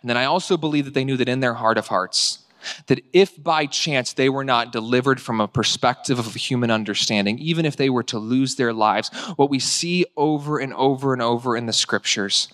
And 0.00 0.10
then 0.10 0.16
I 0.16 0.24
also 0.24 0.56
believe 0.56 0.84
that 0.86 0.94
they 0.94 1.04
knew 1.04 1.16
that 1.16 1.28
in 1.28 1.40
their 1.40 1.54
heart 1.54 1.78
of 1.78 1.88
hearts, 1.88 2.40
that 2.86 3.00
if 3.12 3.42
by 3.42 3.66
chance 3.66 4.12
they 4.12 4.28
were 4.28 4.44
not 4.44 4.72
delivered 4.72 5.20
from 5.20 5.40
a 5.40 5.48
perspective 5.48 6.18
of 6.18 6.34
human 6.34 6.70
understanding, 6.70 7.38
even 7.38 7.64
if 7.64 7.76
they 7.76 7.90
were 7.90 8.02
to 8.04 8.18
lose 8.18 8.56
their 8.56 8.72
lives, 8.72 9.10
what 9.36 9.50
we 9.50 9.58
see 9.58 10.04
over 10.16 10.58
and 10.58 10.72
over 10.74 11.12
and 11.12 11.22
over 11.22 11.56
in 11.56 11.66
the 11.66 11.72
scriptures 11.72 12.48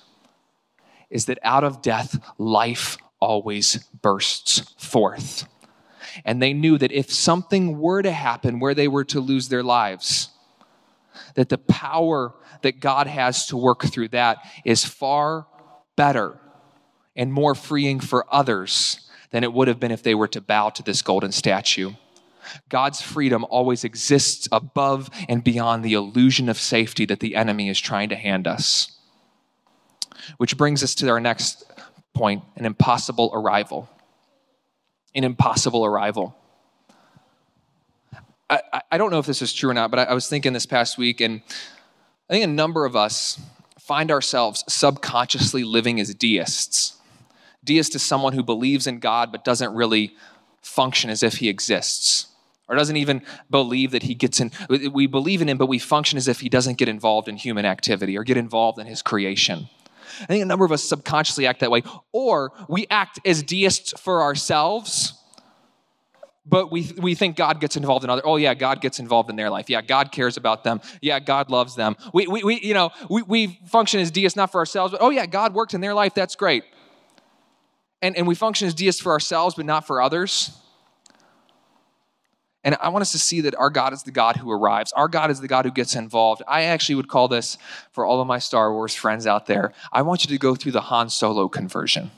is 1.13 1.27
that 1.27 1.39
out 1.45 1.63
of 1.63 1.83
death, 1.83 2.19
life 2.39 2.97
always 3.21 3.77
bursts 4.01 4.75
forth. 4.77 5.47
And 6.25 6.43
they 6.43 6.53
knew 6.53 6.79
that 6.79 6.91
if 6.91 7.13
something 7.13 7.79
were 7.79 8.03
to 8.03 8.11
happen 8.11 8.59
where 8.59 8.75
they 8.75 8.89
were 8.89 9.05
to 9.05 9.21
lose 9.21 9.49
their 9.49 9.63
lives, 9.63 10.31
that 11.35 11.49
the 11.49 11.59
power 11.59 12.35
that 12.63 12.81
God 12.81 13.07
has 13.07 13.47
to 13.47 13.57
work 13.57 13.85
through 13.85 14.09
that 14.09 14.39
is 14.65 14.85
far 14.85 15.47
better 15.97 16.39
and 17.15 17.33
more 17.33 17.55
freeing 17.55 18.01
for 18.01 18.27
others 18.33 19.09
than 19.31 19.45
it 19.45 19.53
would 19.53 19.69
have 19.69 19.81
been 19.81 19.91
if 19.91 20.03
they 20.03 20.15
were 20.15 20.29
to 20.29 20.41
bow 20.41 20.71
to 20.71 20.83
this 20.83 21.03
golden 21.03 21.33
statue. 21.33 21.93
God's 22.69 23.01
freedom 23.01 23.45
always 23.51 23.85
exists 23.85 24.49
above 24.51 25.11
and 25.29 25.45
beyond 25.45 25.85
the 25.85 25.95
illusion 25.95 26.49
of 26.49 26.59
safety 26.59 27.05
that 27.07 27.21
the 27.21 27.37
enemy 27.37 27.69
is 27.69 27.79
trying 27.79 28.09
to 28.09 28.17
hand 28.17 28.47
us. 28.47 28.99
Which 30.37 30.57
brings 30.57 30.83
us 30.83 30.95
to 30.97 31.09
our 31.09 31.21
next 31.21 31.65
point 32.15 32.45
an 32.57 32.65
impossible 32.65 33.31
arrival. 33.35 33.89
An 35.15 35.25
impossible 35.25 35.85
arrival. 35.85 36.37
I, 38.51 38.83
I 38.91 38.99
don't 38.99 39.11
know 39.11 39.19
if 39.19 39.27
this 39.27 39.41
is 39.41 39.53
true 39.53 39.71
or 39.71 39.75
not, 39.75 39.91
but 39.91 40.01
I, 40.01 40.05
I 40.05 40.15
was 40.15 40.29
thinking 40.29 40.53
this 40.53 40.67
past 40.67 40.99
week, 40.99 41.23
and 41.23 41.41
I 42.29 42.33
think 42.35 42.45
a 42.45 42.49
number 42.49 42.85
of 42.85 42.95
us 42.95 43.41
find 43.79 44.11
ourselves 44.11 44.63
subconsciously 44.69 45.65
living 45.65 45.99
as 46.01 46.15
deists. 46.15 46.99
Deist 47.65 47.95
is 47.95 48.03
someone 48.03 48.33
who 48.33 48.43
believes 48.43 48.87
in 48.87 48.99
God 48.99 49.33
but 49.33 49.45
doesn't 49.45 49.75
really 49.75 50.15
function 50.61 51.11
as 51.11 51.23
if 51.23 51.35
he 51.35 51.49
exists 51.49 52.27
or 52.69 52.77
doesn't 52.77 52.97
even 52.97 53.23
believe 53.51 53.91
that 53.91 54.05
he 54.05 54.15
gets 54.15 54.41
in. 54.41 54.51
We 54.69 55.07
believe 55.07 55.43
in 55.43 55.49
him, 55.49 55.59
but 55.59 55.67
we 55.67 55.79
function 55.79 56.17
as 56.17 56.29
if 56.29 56.41
he 56.41 56.49
doesn't 56.49 56.79
get 56.79 56.89
involved 56.89 57.29
in 57.29 57.37
human 57.37 57.65
activity 57.65 58.17
or 58.17 58.25
get 58.25 58.37
involved 58.37 58.79
in 58.79 58.87
his 58.87 59.03
creation. 59.03 59.69
I 60.21 60.27
think 60.27 60.43
a 60.43 60.47
number 60.47 60.65
of 60.65 60.73
us 60.73 60.83
subconsciously 60.83 61.47
act 61.47 61.61
that 61.61 61.71
way, 61.71 61.83
or 62.13 62.53
we 62.69 62.87
act 62.91 63.21
as 63.25 63.43
deists 63.43 63.99
for 64.01 64.23
ourselves 64.23 65.15
but 66.45 66.73
we, 66.73 66.93
we 66.99 67.15
think 67.15 67.37
God 67.37 67.61
gets 67.61 67.77
involved 67.77 68.05
in 68.05 68.11
other. 68.11 68.23
Oh 68.25 68.37
yeah, 68.37 68.55
God 68.55 68.81
gets 68.81 68.99
involved 68.99 69.31
in 69.31 69.37
their 69.37 69.51
life. 69.51 69.71
Yeah, 69.71 69.81
God 69.81 70.11
cares 70.11 70.37
about 70.37 70.65
them. 70.65 70.81
Yeah, 71.01 71.21
God 71.21 71.51
loves 71.51 71.77
them. 71.77 71.97
We, 72.13 72.27
we, 72.27 72.43
we 72.43 72.61
you 72.61 72.75
know 72.75 72.91
we, 73.09 73.23
we 73.23 73.61
function 73.67 74.01
as 74.01 74.11
deists 74.11 74.37
not 74.37 74.51
for 74.51 74.59
ourselves, 74.59 74.93
but 74.93 75.01
oh 75.01 75.11
yeah, 75.11 75.27
God 75.27 75.55
worked 75.55 75.75
in 75.75 75.81
their 75.81 75.95
life. 75.95 76.15
That's 76.15 76.35
great. 76.35 76.65
And 78.01 78.17
and 78.17 78.27
we 78.27 78.35
function 78.35 78.67
as 78.67 78.75
deists 78.75 79.01
for 79.01 79.13
ourselves, 79.13 79.55
but 79.55 79.67
not 79.67 79.87
for 79.87 80.03
others. 80.03 80.59
And 82.65 82.77
I 82.81 82.91
want 82.91 83.03
us 83.03 83.13
to 83.13 83.19
see 83.19 83.41
that 83.43 83.57
our 83.57 83.71
God 83.71 83.93
is 83.93 84.05
the 84.05 84.13
God 84.13 84.37
who 84.37 84.51
arrives. 84.51 84.93
Our 84.93 85.09
God 85.09 85.31
is 85.31 85.41
the 85.41 85.49
God 85.49 85.65
who 85.65 85.73
gets 85.73 85.97
involved. 85.97 86.43
I 86.47 86.63
actually 86.63 86.95
would 86.95 87.09
call 87.09 87.29
this, 87.29 87.59
for 87.91 88.07
all 88.07 88.21
of 88.21 88.27
my 88.27 88.39
Star 88.39 88.73
Wars 88.73 88.95
friends 88.95 89.27
out 89.27 89.47
there, 89.47 89.73
I 89.93 90.03
want 90.03 90.25
you 90.25 90.29
to 90.31 90.39
go 90.39 90.55
through 90.55 90.73
the 90.73 90.83
Han 90.83 91.11
Solo 91.11 91.49
conversion. 91.49 92.11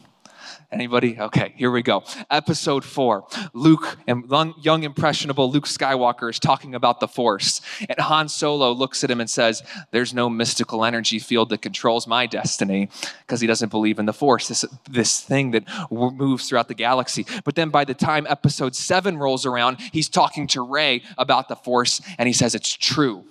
Anybody? 0.73 1.19
Okay, 1.19 1.55
here 1.57 1.71
we 1.71 1.83
go. 1.83 2.05
Episode 2.31 2.85
four. 2.85 3.27
Luke, 3.53 3.97
and 4.07 4.25
young, 4.61 4.83
impressionable 4.83 5.51
Luke 5.51 5.67
Skywalker 5.67 6.31
is 6.31 6.39
talking 6.39 6.75
about 6.75 7.01
the 7.01 7.09
Force. 7.09 7.61
And 7.89 7.99
Han 7.99 8.29
Solo 8.29 8.73
looks 8.73 9.05
at 9.05 9.11
him 9.11 9.21
and 9.21 9.31
says, 9.31 9.63
There's 9.91 10.13
no 10.13 10.29
mystical 10.29 10.85
energy 10.85 11.19
field 11.19 11.51
that 11.51 11.63
controls 11.63 12.07
my 12.07 12.27
destiny 12.27 12.89
because 13.21 13.41
he 13.41 13.47
doesn't 13.47 13.71
believe 13.71 13.99
in 13.99 14.07
the 14.07 14.13
Force, 14.13 14.49
this, 14.49 14.65
this 14.91 15.21
thing 15.21 15.53
that 15.53 15.65
moves 15.91 16.49
throughout 16.49 16.69
the 16.69 16.75
galaxy. 16.75 17.27
But 17.45 17.55
then 17.55 17.71
by 17.71 17.85
the 17.85 17.95
time 17.95 18.27
episode 18.29 18.75
seven 18.75 19.19
rolls 19.19 19.47
around, 19.47 19.81
he's 19.93 20.09
talking 20.09 20.47
to 20.49 20.63
Rey 20.63 21.03
about 21.19 21.49
the 21.49 21.57
Force 21.57 22.01
and 22.19 22.27
he 22.27 22.33
says, 22.33 22.55
It's 22.55 22.73
true. 22.73 23.25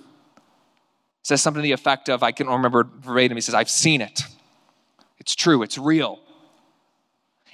says 1.24 1.41
something 1.41 1.62
to 1.62 1.63
the 1.63 1.74
effect 1.74 2.10
of, 2.10 2.24
I 2.24 2.32
can't 2.32 2.50
remember 2.50 2.88
verbatim, 3.00 3.38
he 3.38 3.41
says, 3.41 3.56
I've 3.56 3.69
seen 3.69 4.02
it. 4.02 4.22
It's 5.19 5.36
true, 5.36 5.63
it's 5.63 5.78
real. 5.78 6.19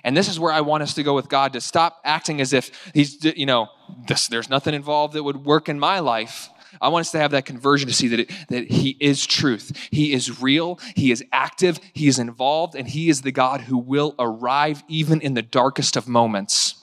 And 0.04 0.16
this 0.16 0.28
is 0.28 0.40
where 0.40 0.52
I 0.52 0.62
want 0.62 0.84
us 0.84 0.94
to 0.96 1.04
go 1.04 1.14
with 1.14 1.30
God 1.30 1.54
to 1.54 1.62
stop 1.62 2.02
acting 2.04 2.42
as 2.42 2.54
if 2.54 2.72
he's, 2.94 3.24
you 3.24 3.46
know, 3.46 3.70
this, 4.08 4.28
there's 4.28 4.50
nothing 4.50 4.74
involved 4.74 5.14
that 5.14 5.24
would 5.24 5.46
work 5.46 5.70
in 5.70 5.80
my 5.80 6.00
life. 6.00 6.50
I 6.82 6.90
want 6.90 7.02
us 7.02 7.12
to 7.12 7.20
have 7.20 7.32
that 7.32 7.46
conversion 7.46 7.88
to 7.88 7.94
see 7.94 8.08
that, 8.10 8.20
it, 8.20 8.32
that 8.50 8.72
He 8.72 8.96
is 9.00 9.26
truth. 9.26 9.76
He 9.92 10.14
is 10.14 10.42
real. 10.42 10.80
He 10.96 11.12
is 11.12 11.24
active. 11.32 11.80
He 11.94 12.08
is 12.08 12.20
involved. 12.20 12.76
And 12.76 12.88
He 12.88 13.10
is 13.10 13.24
the 13.24 13.32
God 13.32 13.62
who 13.62 13.78
will 13.78 14.16
arrive 14.20 14.84
even 14.88 15.20
in 15.20 15.34
the 15.34 15.42
darkest 15.42 15.98
of 15.98 16.08
moments. 16.08 16.76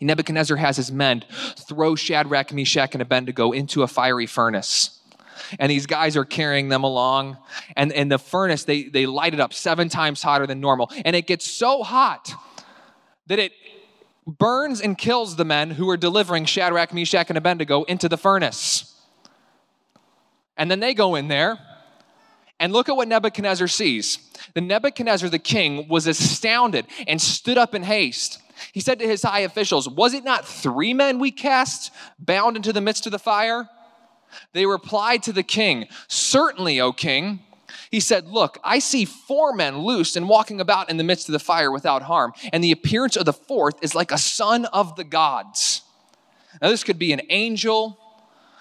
Nebuchadnezzar 0.00 0.56
has 0.56 0.76
his 0.76 0.90
men 0.90 1.24
throw 1.56 1.94
Shadrach, 1.94 2.52
Meshach, 2.52 2.94
and 2.94 3.02
Abednego 3.02 3.52
into 3.52 3.84
a 3.84 3.86
fiery 3.86 4.26
furnace 4.26 4.97
and 5.58 5.70
these 5.70 5.86
guys 5.86 6.16
are 6.16 6.24
carrying 6.24 6.68
them 6.68 6.84
along. 6.84 7.36
And 7.76 7.92
in 7.92 8.08
the 8.08 8.18
furnace, 8.18 8.64
they, 8.64 8.84
they 8.84 9.06
light 9.06 9.34
it 9.34 9.40
up 9.40 9.52
seven 9.52 9.88
times 9.88 10.22
hotter 10.22 10.46
than 10.46 10.60
normal. 10.60 10.90
And 11.04 11.14
it 11.14 11.26
gets 11.26 11.50
so 11.50 11.82
hot 11.82 12.32
that 13.26 13.38
it 13.38 13.52
burns 14.26 14.80
and 14.80 14.96
kills 14.96 15.36
the 15.36 15.44
men 15.44 15.70
who 15.70 15.88
are 15.90 15.96
delivering 15.96 16.44
Shadrach, 16.44 16.92
Meshach, 16.92 17.28
and 17.28 17.38
Abednego 17.38 17.84
into 17.84 18.08
the 18.08 18.18
furnace. 18.18 18.94
And 20.56 20.70
then 20.70 20.80
they 20.80 20.92
go 20.92 21.14
in 21.14 21.28
there, 21.28 21.58
and 22.60 22.72
look 22.72 22.88
at 22.88 22.96
what 22.96 23.08
Nebuchadnezzar 23.08 23.68
sees. 23.68 24.18
The 24.54 24.60
Nebuchadnezzar, 24.60 25.28
the 25.28 25.38
king, 25.38 25.88
was 25.88 26.06
astounded 26.06 26.86
and 27.06 27.20
stood 27.20 27.58
up 27.58 27.74
in 27.74 27.82
haste. 27.82 28.40
He 28.72 28.80
said 28.80 28.98
to 28.98 29.06
his 29.06 29.22
high 29.22 29.40
officials, 29.40 29.88
Was 29.88 30.14
it 30.14 30.24
not 30.24 30.46
three 30.46 30.92
men 30.92 31.18
we 31.18 31.30
cast 31.30 31.92
bound 32.18 32.56
into 32.56 32.72
the 32.72 32.80
midst 32.80 33.06
of 33.06 33.12
the 33.12 33.18
fire? 33.18 33.68
They 34.52 34.66
replied 34.66 35.22
to 35.24 35.32
the 35.32 35.42
king, 35.42 35.86
Certainly, 36.08 36.80
O 36.80 36.92
king. 36.92 37.40
He 37.90 38.00
said, 38.00 38.28
Look, 38.28 38.58
I 38.62 38.78
see 38.78 39.04
four 39.04 39.54
men 39.54 39.78
loose 39.78 40.16
and 40.16 40.28
walking 40.28 40.60
about 40.60 40.90
in 40.90 40.96
the 40.96 41.04
midst 41.04 41.28
of 41.28 41.32
the 41.32 41.38
fire 41.38 41.72
without 41.72 42.02
harm, 42.02 42.32
and 42.52 42.62
the 42.62 42.72
appearance 42.72 43.16
of 43.16 43.24
the 43.24 43.32
fourth 43.32 43.82
is 43.82 43.94
like 43.94 44.12
a 44.12 44.18
son 44.18 44.64
of 44.66 44.96
the 44.96 45.04
gods. 45.04 45.82
Now, 46.60 46.68
this 46.68 46.84
could 46.84 46.98
be 46.98 47.12
an 47.12 47.22
angel. 47.28 47.98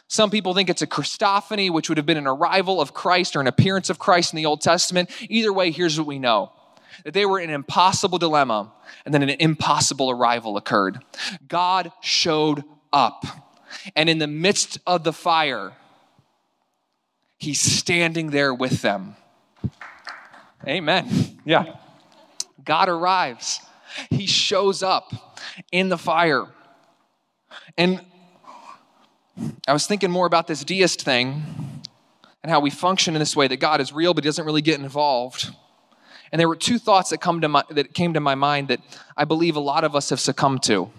Some 0.07 0.29
people 0.29 0.53
think 0.53 0.69
it's 0.69 0.81
a 0.81 0.87
Christophany, 0.87 1.71
which 1.71 1.89
would 1.89 1.97
have 1.97 2.05
been 2.05 2.17
an 2.17 2.27
arrival 2.27 2.79
of 2.79 2.93
Christ 2.93 3.35
or 3.35 3.41
an 3.41 3.47
appearance 3.47 3.89
of 3.89 3.99
Christ 3.99 4.33
in 4.33 4.37
the 4.37 4.45
Old 4.45 4.61
Testament. 4.61 5.09
Either 5.29 5.51
way, 5.51 5.71
here's 5.71 5.97
what 5.97 6.07
we 6.07 6.19
know 6.19 6.51
that 7.03 7.13
they 7.13 7.25
were 7.25 7.39
in 7.39 7.49
an 7.49 7.55
impossible 7.55 8.17
dilemma, 8.17 8.73
and 9.05 9.13
then 9.13 9.21
an 9.21 9.29
impossible 9.29 10.09
arrival 10.09 10.57
occurred. 10.57 10.99
God 11.47 11.91
showed 12.01 12.63
up. 12.91 13.23
And 13.95 14.09
in 14.09 14.17
the 14.17 14.27
midst 14.27 14.79
of 14.87 15.03
the 15.03 15.13
fire, 15.13 15.73
he's 17.37 17.59
standing 17.59 18.31
there 18.31 18.53
with 18.53 18.81
them. 18.81 19.15
Amen. 20.67 21.39
Yeah. 21.45 21.75
God 22.63 22.89
arrives, 22.89 23.61
he 24.09 24.25
shows 24.25 24.83
up 24.83 25.13
in 25.71 25.89
the 25.89 25.97
fire. 25.97 26.47
And 27.77 28.01
I 29.67 29.73
was 29.73 29.87
thinking 29.87 30.11
more 30.11 30.25
about 30.25 30.47
this 30.47 30.63
deist 30.63 31.03
thing 31.03 31.43
and 32.43 32.51
how 32.51 32.59
we 32.59 32.69
function 32.69 33.15
in 33.15 33.19
this 33.19 33.35
way 33.35 33.47
that 33.47 33.57
God 33.57 33.79
is 33.81 33.93
real, 33.93 34.13
but 34.13 34.23
he 34.23 34.27
doesn't 34.27 34.45
really 34.45 34.61
get 34.61 34.79
involved. 34.79 35.51
And 36.31 36.39
there 36.39 36.47
were 36.47 36.55
two 36.55 36.79
thoughts 36.79 37.11
that, 37.11 37.19
come 37.19 37.41
to 37.41 37.47
my, 37.47 37.63
that 37.69 37.93
came 37.93 38.13
to 38.13 38.19
my 38.19 38.35
mind 38.35 38.67
that 38.67 38.81
I 39.15 39.25
believe 39.25 39.55
a 39.55 39.61
lot 39.61 39.83
of 39.83 39.95
us 39.95 40.09
have 40.09 40.19
succumbed 40.19 40.63
to. 40.63 40.89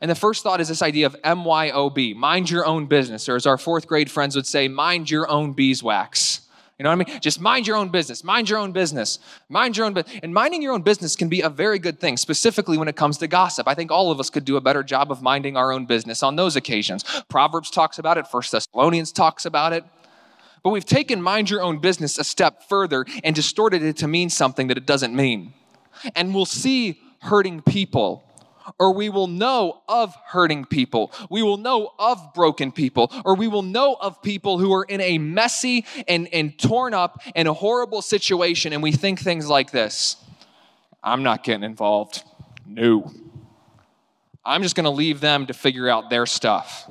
And 0.00 0.10
the 0.10 0.14
first 0.14 0.42
thought 0.42 0.60
is 0.60 0.68
this 0.68 0.82
idea 0.82 1.06
of 1.06 1.16
MYOB, 1.22 2.14
mind 2.16 2.50
your 2.50 2.66
own 2.66 2.86
business, 2.86 3.28
or 3.28 3.36
as 3.36 3.46
our 3.46 3.58
fourth 3.58 3.86
grade 3.86 4.10
friends 4.10 4.36
would 4.36 4.46
say, 4.46 4.68
mind 4.68 5.10
your 5.10 5.28
own 5.28 5.52
beeswax. 5.52 6.42
You 6.78 6.84
know 6.84 6.90
what 6.90 7.08
I 7.08 7.12
mean? 7.12 7.20
Just 7.20 7.40
mind 7.40 7.66
your 7.66 7.76
own 7.76 7.88
business. 7.88 8.22
Mind 8.22 8.48
your 8.48 8.60
own 8.60 8.70
business. 8.70 9.18
Mind 9.48 9.76
your 9.76 9.86
own 9.86 9.94
business. 9.94 10.20
And 10.22 10.32
minding 10.32 10.62
your 10.62 10.72
own 10.72 10.82
business 10.82 11.16
can 11.16 11.28
be 11.28 11.40
a 11.40 11.48
very 11.48 11.80
good 11.80 11.98
thing, 11.98 12.16
specifically 12.16 12.78
when 12.78 12.86
it 12.86 12.94
comes 12.94 13.18
to 13.18 13.26
gossip. 13.26 13.66
I 13.66 13.74
think 13.74 13.90
all 13.90 14.12
of 14.12 14.20
us 14.20 14.30
could 14.30 14.44
do 14.44 14.56
a 14.56 14.60
better 14.60 14.84
job 14.84 15.10
of 15.10 15.20
minding 15.20 15.56
our 15.56 15.72
own 15.72 15.86
business 15.86 16.22
on 16.22 16.36
those 16.36 16.54
occasions. 16.54 17.04
Proverbs 17.28 17.70
talks 17.70 17.98
about 17.98 18.16
it, 18.16 18.28
First 18.28 18.52
Thessalonians 18.52 19.10
talks 19.10 19.44
about 19.44 19.72
it. 19.72 19.84
But 20.62 20.70
we've 20.70 20.84
taken 20.84 21.20
mind 21.20 21.50
your 21.50 21.62
own 21.62 21.78
business 21.78 22.16
a 22.16 22.22
step 22.22 22.62
further 22.68 23.06
and 23.24 23.34
distorted 23.34 23.82
it 23.82 23.96
to 23.96 24.06
mean 24.06 24.30
something 24.30 24.68
that 24.68 24.76
it 24.76 24.86
doesn't 24.86 25.14
mean. 25.14 25.54
And 26.14 26.32
we'll 26.32 26.46
see 26.46 27.00
hurting 27.22 27.62
people 27.62 28.22
or 28.78 28.92
we 28.92 29.08
will 29.08 29.26
know 29.26 29.82
of 29.88 30.14
hurting 30.26 30.64
people. 30.64 31.12
We 31.30 31.42
will 31.42 31.56
know 31.56 31.92
of 31.98 32.34
broken 32.34 32.72
people, 32.72 33.12
or 33.24 33.34
we 33.34 33.48
will 33.48 33.62
know 33.62 33.96
of 34.00 34.22
people 34.22 34.58
who 34.58 34.72
are 34.72 34.84
in 34.84 35.00
a 35.00 35.18
messy 35.18 35.84
and, 36.06 36.32
and 36.32 36.58
torn 36.58 36.94
up 36.94 37.20
and 37.34 37.48
a 37.48 37.52
horrible 37.52 38.02
situation, 38.02 38.72
and 38.72 38.82
we 38.82 38.92
think 38.92 39.20
things 39.20 39.48
like 39.48 39.70
this 39.70 40.16
I'm 41.02 41.22
not 41.22 41.44
getting 41.44 41.64
involved. 41.64 42.22
No. 42.66 43.12
I'm 44.44 44.62
just 44.62 44.74
going 44.74 44.84
to 44.84 44.90
leave 44.90 45.20
them 45.20 45.46
to 45.46 45.54
figure 45.54 45.88
out 45.88 46.10
their 46.10 46.26
stuff. 46.26 46.90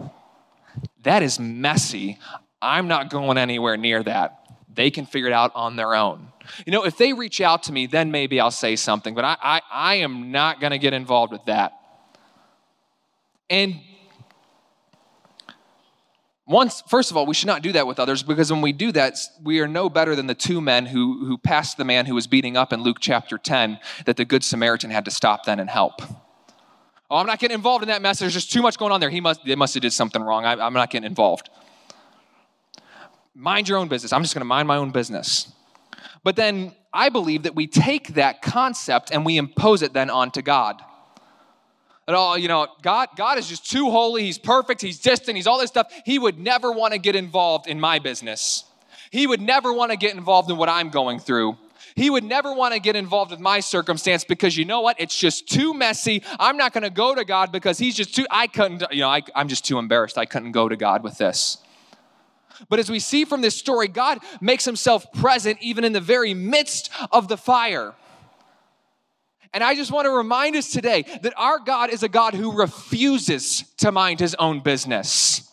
That 1.04 1.24
is 1.24 1.40
messy. 1.40 2.20
I'm 2.62 2.88
not 2.88 3.10
going 3.10 3.38
anywhere 3.38 3.78
near 3.78 4.04
that. 4.04 4.40
They 4.74 4.92
can 4.92 5.06
figure 5.06 5.28
it 5.28 5.34
out 5.34 5.52
on 5.56 5.76
their 5.76 5.96
own. 5.96 6.28
You 6.66 6.72
know, 6.72 6.86
if 6.86 6.98
they 6.98 7.14
reach 7.14 7.42
out 7.42 7.64
to 7.64 7.72
me, 7.72 7.88
then 7.88 8.12
maybe 8.12 8.40
I'll 8.40 8.52
say 8.52 8.76
something, 8.76 9.16
but 9.16 9.26
I, 9.26 9.38
I, 9.42 9.62
I 9.72 9.96
am 9.96 10.32
not 10.32 10.60
going 10.60 10.72
to 10.72 10.78
get 10.78 10.94
involved 10.94 11.32
with 11.32 11.46
that. 11.46 11.74
And 13.50 13.80
once 16.48 16.82
first 16.88 17.12
of 17.12 17.18
all 17.18 17.26
we 17.26 17.34
should 17.34 17.48
not 17.48 17.62
do 17.62 17.74
that 17.74 17.86
with 17.86 18.00
others 18.00 18.24
because 18.24 18.52
when 18.52 18.62
we 18.62 18.72
do 18.72 18.92
that 18.94 19.18
we 19.44 19.60
are 19.60 19.68
no 19.68 19.90
better 19.90 20.16
than 20.16 20.28
the 20.28 20.34
two 20.34 20.62
men 20.62 20.86
who, 20.86 21.26
who 21.26 21.38
passed 21.38 21.76
the 21.76 21.84
man 21.84 22.06
who 22.06 22.16
was 22.16 22.26
beating 22.26 22.56
up 22.56 22.72
in 22.72 22.82
luke 22.82 22.98
chapter 23.02 23.38
10 23.38 23.78
that 24.06 24.16
the 24.16 24.24
good 24.24 24.44
samaritan 24.44 24.90
had 24.90 25.04
to 25.04 25.12
stop 25.12 25.46
then 25.46 25.60
and 25.60 25.70
help. 25.70 26.02
Oh 27.12 27.18
i'm 27.18 27.28
not 27.28 27.40
getting 27.40 27.56
involved 27.56 27.84
in 27.84 27.90
that 27.90 28.02
mess. 28.02 28.20
There's 28.20 28.34
just 28.34 28.52
too 28.52 28.62
much 28.62 28.78
going 28.78 28.92
on 28.92 29.02
there. 29.02 29.10
He 29.10 29.22
must 29.22 29.44
they 29.46 29.56
must 29.56 29.74
have 29.74 29.82
did 29.82 29.94
something 29.94 30.22
wrong. 30.22 30.46
I, 30.46 30.54
i'm 30.54 30.74
not 30.74 30.90
getting 30.90 31.06
involved. 31.06 31.50
Mind 33.36 33.70
your 33.70 33.78
own 33.78 33.88
business. 33.88 34.12
I'm 34.14 34.24
just 34.24 34.34
going 34.34 34.42
to 34.42 34.46
mind 34.46 34.68
my 34.68 34.78
own 34.78 34.92
business 34.92 35.52
but 36.24 36.36
then 36.36 36.74
i 36.94 37.10
believe 37.10 37.44
that 37.44 37.56
we 37.56 37.68
take 37.68 38.16
that 38.16 38.42
concept 38.42 39.12
and 39.12 39.26
we 39.26 39.38
impose 39.38 39.82
it 39.82 39.94
then 39.94 40.10
onto 40.10 40.42
god 40.42 40.82
that 42.08 42.16
all, 42.16 42.38
you 42.38 42.48
know, 42.48 42.68
God, 42.82 43.10
God 43.18 43.38
is 43.38 43.50
just 43.50 43.70
too 43.70 43.92
holy, 43.92 44.24
he's 44.24 44.38
perfect, 44.38 44.82
he's 44.82 44.98
distant, 44.98 45.36
he's 45.36 45.46
all 45.46 45.60
this 45.60 45.70
stuff. 45.70 45.92
He 46.06 46.18
would 46.18 46.40
never 46.40 46.72
want 46.72 46.94
to 46.94 47.00
get 47.00 47.18
involved 47.18 47.68
in 47.68 47.82
my 47.82 48.00
business. 48.00 48.64
He 49.12 49.28
would 49.28 49.42
never 49.42 49.74
want 49.74 49.92
to 49.92 49.98
get 49.98 50.16
involved 50.16 50.50
in 50.50 50.56
what 50.56 50.70
I'm 50.70 50.90
going 50.90 51.20
through. 51.20 51.58
He 51.96 52.10
would 52.10 52.24
never 52.24 52.54
want 52.54 52.74
to 52.74 52.80
get 52.80 52.96
involved 52.96 53.32
with 53.32 53.42
my 53.42 53.60
circumstance 53.60 54.24
because 54.24 54.56
you 54.56 54.64
know 54.64 54.80
what? 54.80 55.00
It's 55.02 55.18
just 55.18 55.50
too 55.50 55.74
messy. 55.74 56.24
I'm 56.40 56.56
not 56.56 56.72
going 56.72 56.84
to 56.84 56.90
go 56.90 57.14
to 57.14 57.26
God 57.26 57.52
because 57.52 57.78
he's 57.78 57.96
just 57.96 58.16
too, 58.16 58.26
I 58.32 58.48
couldn't, 58.48 58.84
you 58.92 59.02
know, 59.02 59.10
I, 59.10 59.22
I'm 59.36 59.50
just 59.50 59.66
too 59.66 59.78
embarrassed. 59.78 60.18
I 60.18 60.26
couldn't 60.26 60.54
go 60.54 60.70
to 60.70 60.78
God 60.78 61.04
with 61.04 61.18
this. 61.18 61.58
But 62.70 62.80
as 62.80 62.90
we 62.90 63.00
see 63.00 63.26
from 63.26 63.42
this 63.42 63.56
story, 63.56 63.88
God 63.88 64.20
makes 64.42 64.66
himself 64.66 65.12
present 65.14 65.60
even 65.62 65.84
in 65.84 65.94
the 65.94 66.02
very 66.02 66.34
midst 66.34 66.90
of 67.12 67.28
the 67.28 67.38
fire. 67.38 67.94
And 69.54 69.64
I 69.64 69.76
just 69.76 69.92
want 69.92 70.06
to 70.06 70.12
remind 70.12 70.56
us 70.56 70.72
today 70.72 71.04
that 71.22 71.34
our 71.38 71.60
God 71.60 71.90
is 71.90 72.04
a 72.04 72.10
God 72.10 72.34
who 72.34 72.58
refuses 72.58 73.64
to 73.78 73.92
mind 73.92 74.20
his 74.20 74.36
own 74.36 74.60
business. 74.60 75.47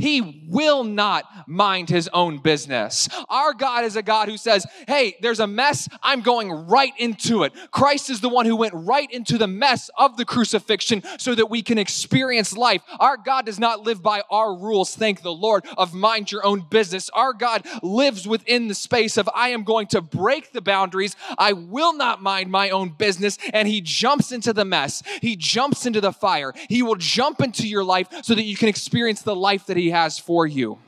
He 0.00 0.46
will 0.48 0.84
not 0.84 1.24
mind 1.46 1.88
his 1.88 2.08
own 2.12 2.38
business. 2.38 3.08
Our 3.28 3.52
God 3.52 3.84
is 3.84 3.96
a 3.96 4.02
God 4.02 4.28
who 4.28 4.36
says, 4.36 4.66
Hey, 4.88 5.16
there's 5.20 5.40
a 5.40 5.46
mess. 5.46 5.88
I'm 6.02 6.22
going 6.22 6.50
right 6.50 6.92
into 6.96 7.44
it. 7.44 7.52
Christ 7.70 8.10
is 8.10 8.20
the 8.20 8.28
one 8.28 8.46
who 8.46 8.56
went 8.56 8.74
right 8.74 9.10
into 9.10 9.38
the 9.38 9.46
mess 9.46 9.90
of 9.96 10.16
the 10.16 10.24
crucifixion 10.24 11.02
so 11.18 11.34
that 11.34 11.50
we 11.50 11.62
can 11.62 11.78
experience 11.78 12.56
life. 12.56 12.82
Our 12.98 13.16
God 13.16 13.46
does 13.46 13.58
not 13.58 13.80
live 13.80 14.02
by 14.02 14.22
our 14.30 14.56
rules, 14.56 14.94
thank 14.94 15.22
the 15.22 15.32
Lord, 15.32 15.66
of 15.76 15.94
mind 15.94 16.32
your 16.32 16.44
own 16.44 16.66
business. 16.70 17.10
Our 17.10 17.32
God 17.32 17.66
lives 17.82 18.26
within 18.26 18.68
the 18.68 18.74
space 18.74 19.16
of, 19.16 19.28
I 19.34 19.50
am 19.50 19.64
going 19.64 19.88
to 19.88 20.00
break 20.00 20.52
the 20.52 20.62
boundaries. 20.62 21.14
I 21.36 21.52
will 21.52 21.94
not 21.94 22.22
mind 22.22 22.50
my 22.50 22.70
own 22.70 22.90
business. 22.90 23.38
And 23.52 23.68
he 23.68 23.80
jumps 23.80 24.32
into 24.32 24.52
the 24.52 24.64
mess. 24.64 25.02
He 25.20 25.36
jumps 25.36 25.86
into 25.86 26.00
the 26.00 26.12
fire. 26.12 26.52
He 26.68 26.82
will 26.82 26.96
jump 26.96 27.40
into 27.40 27.68
your 27.68 27.84
life 27.84 28.08
so 28.22 28.34
that 28.34 28.44
you 28.44 28.56
can 28.56 28.68
experience 28.68 29.22
the 29.22 29.36
life 29.36 29.66
that 29.66 29.76
he 29.76 29.89
has 29.90 30.18
for 30.18 30.46
you. 30.46 30.78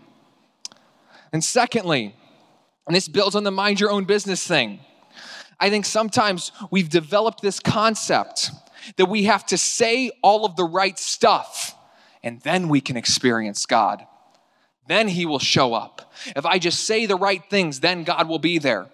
And 1.32 1.42
secondly, 1.42 2.14
and 2.86 2.96
this 2.96 3.08
builds 3.08 3.36
on 3.36 3.44
the 3.44 3.50
mind 3.50 3.80
your 3.80 3.90
own 3.90 4.04
business 4.04 4.46
thing. 4.46 4.80
I 5.60 5.70
think 5.70 5.84
sometimes 5.84 6.50
we've 6.70 6.88
developed 6.88 7.40
this 7.40 7.60
concept 7.60 8.50
that 8.96 9.06
we 9.06 9.24
have 9.24 9.46
to 9.46 9.56
say 9.56 10.10
all 10.22 10.44
of 10.44 10.56
the 10.56 10.64
right 10.64 10.98
stuff 10.98 11.76
and 12.22 12.40
then 12.40 12.68
we 12.68 12.80
can 12.80 12.96
experience 12.96 13.66
God. 13.66 14.04
Then 14.88 15.08
He 15.08 15.26
will 15.26 15.38
show 15.38 15.74
up. 15.74 16.12
If 16.34 16.44
I 16.44 16.58
just 16.58 16.84
say 16.84 17.06
the 17.06 17.16
right 17.16 17.42
things, 17.48 17.80
then 17.80 18.04
God 18.04 18.28
will 18.28 18.38
be 18.38 18.58
there. 18.58 18.88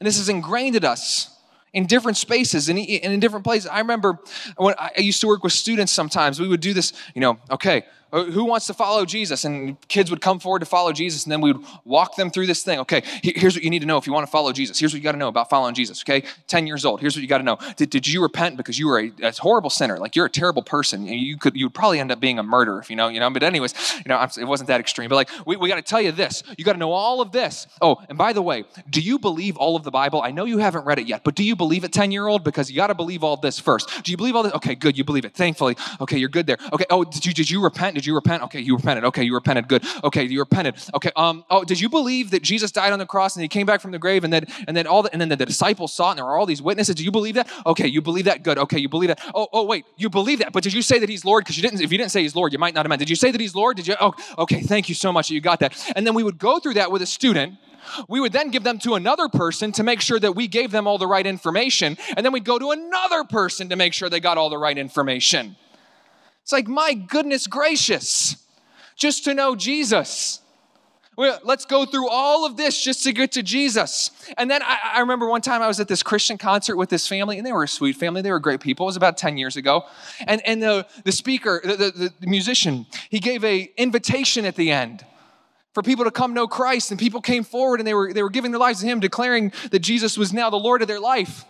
And 0.00 0.06
this 0.06 0.18
is 0.18 0.28
ingrained 0.28 0.76
in 0.76 0.84
us 0.84 1.30
in 1.72 1.86
different 1.86 2.16
spaces 2.16 2.68
and 2.68 2.78
in 2.78 3.20
different 3.20 3.44
places. 3.44 3.68
I 3.68 3.80
remember 3.80 4.18
when 4.56 4.74
I 4.78 4.92
used 4.98 5.20
to 5.20 5.26
work 5.26 5.44
with 5.44 5.52
students 5.52 5.92
sometimes, 5.92 6.40
we 6.40 6.48
would 6.48 6.60
do 6.60 6.72
this, 6.72 6.92
you 7.14 7.20
know, 7.20 7.38
okay, 7.50 7.84
who 8.12 8.44
wants 8.44 8.66
to 8.66 8.74
follow 8.74 9.04
Jesus? 9.04 9.44
And 9.44 9.76
kids 9.88 10.10
would 10.10 10.20
come 10.20 10.38
forward 10.38 10.60
to 10.60 10.66
follow 10.66 10.92
Jesus, 10.92 11.24
and 11.24 11.32
then 11.32 11.40
we 11.40 11.52
would 11.52 11.64
walk 11.84 12.16
them 12.16 12.30
through 12.30 12.46
this 12.46 12.62
thing. 12.62 12.78
Okay, 12.80 13.02
here's 13.22 13.54
what 13.54 13.64
you 13.64 13.70
need 13.70 13.80
to 13.80 13.86
know 13.86 13.96
if 13.96 14.06
you 14.06 14.12
want 14.12 14.26
to 14.26 14.30
follow 14.30 14.52
Jesus. 14.52 14.78
Here's 14.78 14.92
what 14.92 14.98
you 14.98 15.04
got 15.04 15.12
to 15.12 15.18
know 15.18 15.28
about 15.28 15.50
following 15.50 15.74
Jesus. 15.74 16.02
Okay, 16.02 16.26
10 16.46 16.66
years 16.66 16.84
old. 16.84 17.00
Here's 17.00 17.16
what 17.16 17.22
you 17.22 17.28
got 17.28 17.38
to 17.38 17.44
know. 17.44 17.58
Did, 17.76 17.90
did 17.90 18.06
you 18.06 18.22
repent 18.22 18.56
because 18.56 18.78
you 18.78 18.86
were 18.86 19.00
a, 19.00 19.12
a, 19.22 19.32
horrible 19.32 19.70
sinner? 19.70 19.98
Like 19.98 20.16
you're 20.16 20.26
a 20.26 20.30
terrible 20.30 20.62
person. 20.62 21.06
You 21.06 21.36
could 21.36 21.56
you 21.56 21.66
would 21.66 21.74
probably 21.74 22.00
end 22.00 22.12
up 22.12 22.20
being 22.20 22.38
a 22.38 22.42
murderer 22.42 22.78
if 22.78 22.90
you 22.90 22.96
know, 22.96 23.08
you 23.08 23.20
know. 23.20 23.30
But 23.30 23.42
anyways, 23.42 23.74
you 23.98 24.08
know, 24.08 24.22
it 24.22 24.44
wasn't 24.44 24.68
that 24.68 24.80
extreme. 24.80 25.08
But 25.08 25.16
like 25.16 25.30
we, 25.46 25.56
we 25.56 25.68
got 25.68 25.76
to 25.76 25.82
tell 25.82 26.00
you 26.00 26.12
this. 26.12 26.42
You 26.56 26.64
got 26.64 26.72
to 26.72 26.78
know 26.78 26.92
all 26.92 27.20
of 27.20 27.32
this. 27.32 27.66
Oh, 27.80 28.02
and 28.08 28.16
by 28.16 28.32
the 28.32 28.42
way, 28.42 28.64
do 28.88 29.00
you 29.00 29.18
believe 29.18 29.56
all 29.56 29.76
of 29.76 29.84
the 29.84 29.90
Bible? 29.90 30.22
I 30.22 30.30
know 30.30 30.44
you 30.44 30.58
haven't 30.58 30.84
read 30.84 30.98
it 30.98 31.06
yet, 31.06 31.24
but 31.24 31.34
do 31.34 31.44
you 31.44 31.56
believe 31.56 31.84
it 31.84 31.92
10 31.92 32.10
year 32.12 32.26
old? 32.26 32.44
Because 32.44 32.70
you 32.70 32.76
got 32.76 32.88
to 32.88 32.94
believe 32.94 33.24
all 33.24 33.36
this 33.36 33.58
first. 33.58 34.04
Do 34.04 34.10
you 34.10 34.16
believe 34.16 34.36
all 34.36 34.42
this? 34.42 34.52
Okay, 34.54 34.74
good. 34.74 34.96
You 34.96 35.04
believe 35.04 35.24
it. 35.24 35.34
Thankfully. 35.34 35.76
Okay, 36.00 36.18
you're 36.18 36.28
good 36.28 36.46
there. 36.46 36.58
Okay. 36.72 36.86
Oh, 36.90 37.04
did 37.04 37.26
you 37.26 37.32
did 37.32 37.50
you 37.50 37.62
repent? 37.62 37.95
Did 37.96 38.04
you 38.04 38.14
repent? 38.14 38.42
Okay, 38.42 38.60
you 38.60 38.76
repented. 38.76 39.04
Okay, 39.06 39.22
you 39.24 39.32
repented. 39.34 39.68
Good. 39.68 39.82
Okay, 40.04 40.24
you 40.24 40.38
repented. 40.40 40.74
Okay. 40.92 41.10
Um. 41.16 41.46
Oh, 41.48 41.64
did 41.64 41.80
you 41.80 41.88
believe 41.88 42.30
that 42.32 42.42
Jesus 42.42 42.70
died 42.70 42.92
on 42.92 42.98
the 42.98 43.06
cross 43.06 43.36
and 43.36 43.42
he 43.42 43.48
came 43.48 43.64
back 43.64 43.80
from 43.80 43.90
the 43.90 43.98
grave 43.98 44.22
and 44.22 44.30
then 44.30 44.44
and 44.68 44.76
then 44.76 44.86
all 44.86 45.02
the, 45.02 45.10
and 45.12 45.20
then 45.20 45.30
the, 45.30 45.36
the 45.36 45.46
disciples 45.46 45.94
saw 45.94 46.08
it 46.08 46.10
and 46.10 46.18
there 46.18 46.26
were 46.26 46.36
all 46.36 46.44
these 46.44 46.60
witnesses? 46.60 46.94
Do 46.94 47.04
you 47.04 47.10
believe 47.10 47.36
that? 47.36 47.50
Okay, 47.64 47.86
you 47.86 48.02
believe 48.02 48.26
that. 48.26 48.42
Good. 48.42 48.58
Okay, 48.58 48.78
you 48.78 48.90
believe 48.90 49.08
that. 49.08 49.20
Oh, 49.34 49.48
oh, 49.50 49.64
wait, 49.64 49.86
you 49.96 50.10
believe 50.10 50.40
that. 50.40 50.52
But 50.52 50.62
did 50.62 50.74
you 50.74 50.82
say 50.82 50.98
that 50.98 51.08
he's 51.08 51.24
Lord? 51.24 51.44
Because 51.44 51.56
you 51.56 51.62
didn't. 51.62 51.80
If 51.80 51.90
you 51.90 51.96
didn't 51.96 52.10
say 52.10 52.20
he's 52.20 52.36
Lord, 52.36 52.52
you 52.52 52.58
might 52.58 52.74
not 52.74 52.84
have 52.84 52.90
meant. 52.90 52.98
Did 52.98 53.08
you 53.08 53.16
say 53.16 53.30
that 53.30 53.40
he's 53.40 53.54
Lord? 53.54 53.78
Did 53.78 53.86
you? 53.86 53.96
Oh, 53.98 54.12
okay. 54.36 54.60
Thank 54.60 54.90
you 54.90 54.94
so 54.94 55.10
much 55.10 55.28
that 55.28 55.34
you 55.34 55.40
got 55.40 55.60
that. 55.60 55.74
And 55.96 56.06
then 56.06 56.12
we 56.12 56.22
would 56.22 56.38
go 56.38 56.58
through 56.58 56.74
that 56.74 56.92
with 56.92 57.00
a 57.00 57.06
student 57.06 57.54
we 58.08 58.20
would 58.20 58.32
then 58.32 58.50
give 58.50 58.62
them 58.62 58.78
to 58.80 58.94
another 58.94 59.28
person 59.28 59.72
to 59.72 59.82
make 59.82 60.00
sure 60.00 60.18
that 60.18 60.32
we 60.32 60.48
gave 60.48 60.70
them 60.70 60.86
all 60.86 60.98
the 60.98 61.06
right 61.06 61.26
information. 61.26 61.96
And 62.16 62.24
then 62.24 62.32
we'd 62.32 62.44
go 62.44 62.58
to 62.58 62.70
another 62.70 63.24
person 63.24 63.68
to 63.70 63.76
make 63.76 63.92
sure 63.92 64.08
they 64.08 64.20
got 64.20 64.38
all 64.38 64.50
the 64.50 64.58
right 64.58 64.76
information. 64.76 65.56
It's 66.46 66.52
like, 66.52 66.68
my 66.68 66.94
goodness 66.94 67.48
gracious 67.48 68.36
just 68.94 69.24
to 69.24 69.34
know 69.34 69.56
Jesus. 69.56 70.38
Let's 71.16 71.64
go 71.64 71.84
through 71.84 72.08
all 72.08 72.46
of 72.46 72.56
this 72.56 72.80
just 72.80 73.02
to 73.02 73.12
get 73.12 73.32
to 73.32 73.42
Jesus. 73.42 74.12
And 74.38 74.48
then 74.48 74.62
I, 74.62 74.78
I, 74.94 75.00
remember 75.00 75.28
one 75.28 75.40
time 75.40 75.60
I 75.60 75.66
was 75.66 75.80
at 75.80 75.88
this 75.88 76.04
Christian 76.04 76.38
concert 76.38 76.76
with 76.76 76.88
this 76.88 77.08
family, 77.08 77.36
and 77.36 77.44
they 77.44 77.50
were 77.50 77.64
a 77.64 77.68
sweet 77.68 77.96
family. 77.96 78.22
They 78.22 78.30
were 78.30 78.38
great 78.38 78.60
people. 78.60 78.86
It 78.86 78.90
was 78.90 78.96
about 78.96 79.18
10 79.18 79.38
years 79.38 79.56
ago. 79.56 79.86
And, 80.24 80.40
and 80.46 80.62
the, 80.62 80.86
the 81.02 81.10
speaker, 81.10 81.60
the, 81.64 81.74
the, 81.76 82.12
the 82.20 82.26
musician, 82.28 82.86
he 83.10 83.18
gave 83.18 83.42
a 83.42 83.68
invitation 83.76 84.44
at 84.44 84.54
the 84.54 84.70
end 84.70 85.04
for 85.74 85.82
people 85.82 86.04
to 86.04 86.12
come 86.12 86.32
know 86.32 86.46
Christ. 86.46 86.92
And 86.92 87.00
people 87.00 87.20
came 87.20 87.42
forward 87.42 87.80
and 87.80 87.88
they 87.88 87.94
were, 87.94 88.12
they 88.12 88.22
were 88.22 88.30
giving 88.30 88.52
their 88.52 88.60
lives 88.60 88.82
to 88.82 88.86
him, 88.86 89.00
declaring 89.00 89.52
that 89.72 89.80
Jesus 89.80 90.16
was 90.16 90.32
now 90.32 90.48
the 90.48 90.56
Lord 90.56 90.80
of 90.80 90.86
their 90.86 91.00
life. 91.00 91.44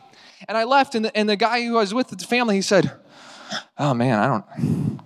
And 0.48 0.56
I 0.56 0.64
left, 0.64 0.94
and 0.94 1.04
the, 1.04 1.14
and 1.14 1.28
the 1.28 1.36
guy 1.36 1.62
who 1.62 1.76
I 1.76 1.80
was 1.80 1.92
with 1.92 2.08
the 2.08 2.16
family, 2.24 2.54
he 2.54 2.62
said, 2.62 2.92
Oh 3.78 3.94
man, 3.94 4.18
I 4.18 4.26
don't, 4.26 5.00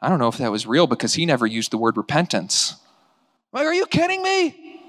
I 0.00 0.08
don't 0.08 0.18
know 0.18 0.28
if 0.28 0.38
that 0.38 0.50
was 0.50 0.66
real 0.66 0.86
because 0.86 1.14
he 1.14 1.26
never 1.26 1.46
used 1.46 1.70
the 1.70 1.78
word 1.78 1.96
repentance. 1.96 2.76
Like, 3.52 3.66
are 3.66 3.74
you 3.74 3.86
kidding 3.86 4.22
me? 4.22 4.80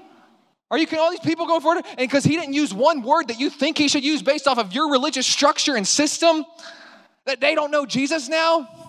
Are 0.70 0.78
you 0.78 0.86
can 0.86 0.98
all 0.98 1.10
these 1.10 1.20
people 1.20 1.46
go 1.46 1.60
forward 1.60 1.84
and 1.86 1.98
because 1.98 2.24
he 2.24 2.36
didn't 2.36 2.54
use 2.54 2.74
one 2.74 3.02
word 3.02 3.28
that 3.28 3.38
you 3.38 3.50
think 3.50 3.78
he 3.78 3.86
should 3.86 4.04
use 4.04 4.22
based 4.22 4.48
off 4.48 4.58
of 4.58 4.72
your 4.72 4.90
religious 4.90 5.26
structure 5.26 5.76
and 5.76 5.86
system, 5.86 6.44
that 7.26 7.40
they 7.40 7.54
don't 7.54 7.70
know 7.70 7.86
Jesus 7.86 8.28
now? 8.28 8.83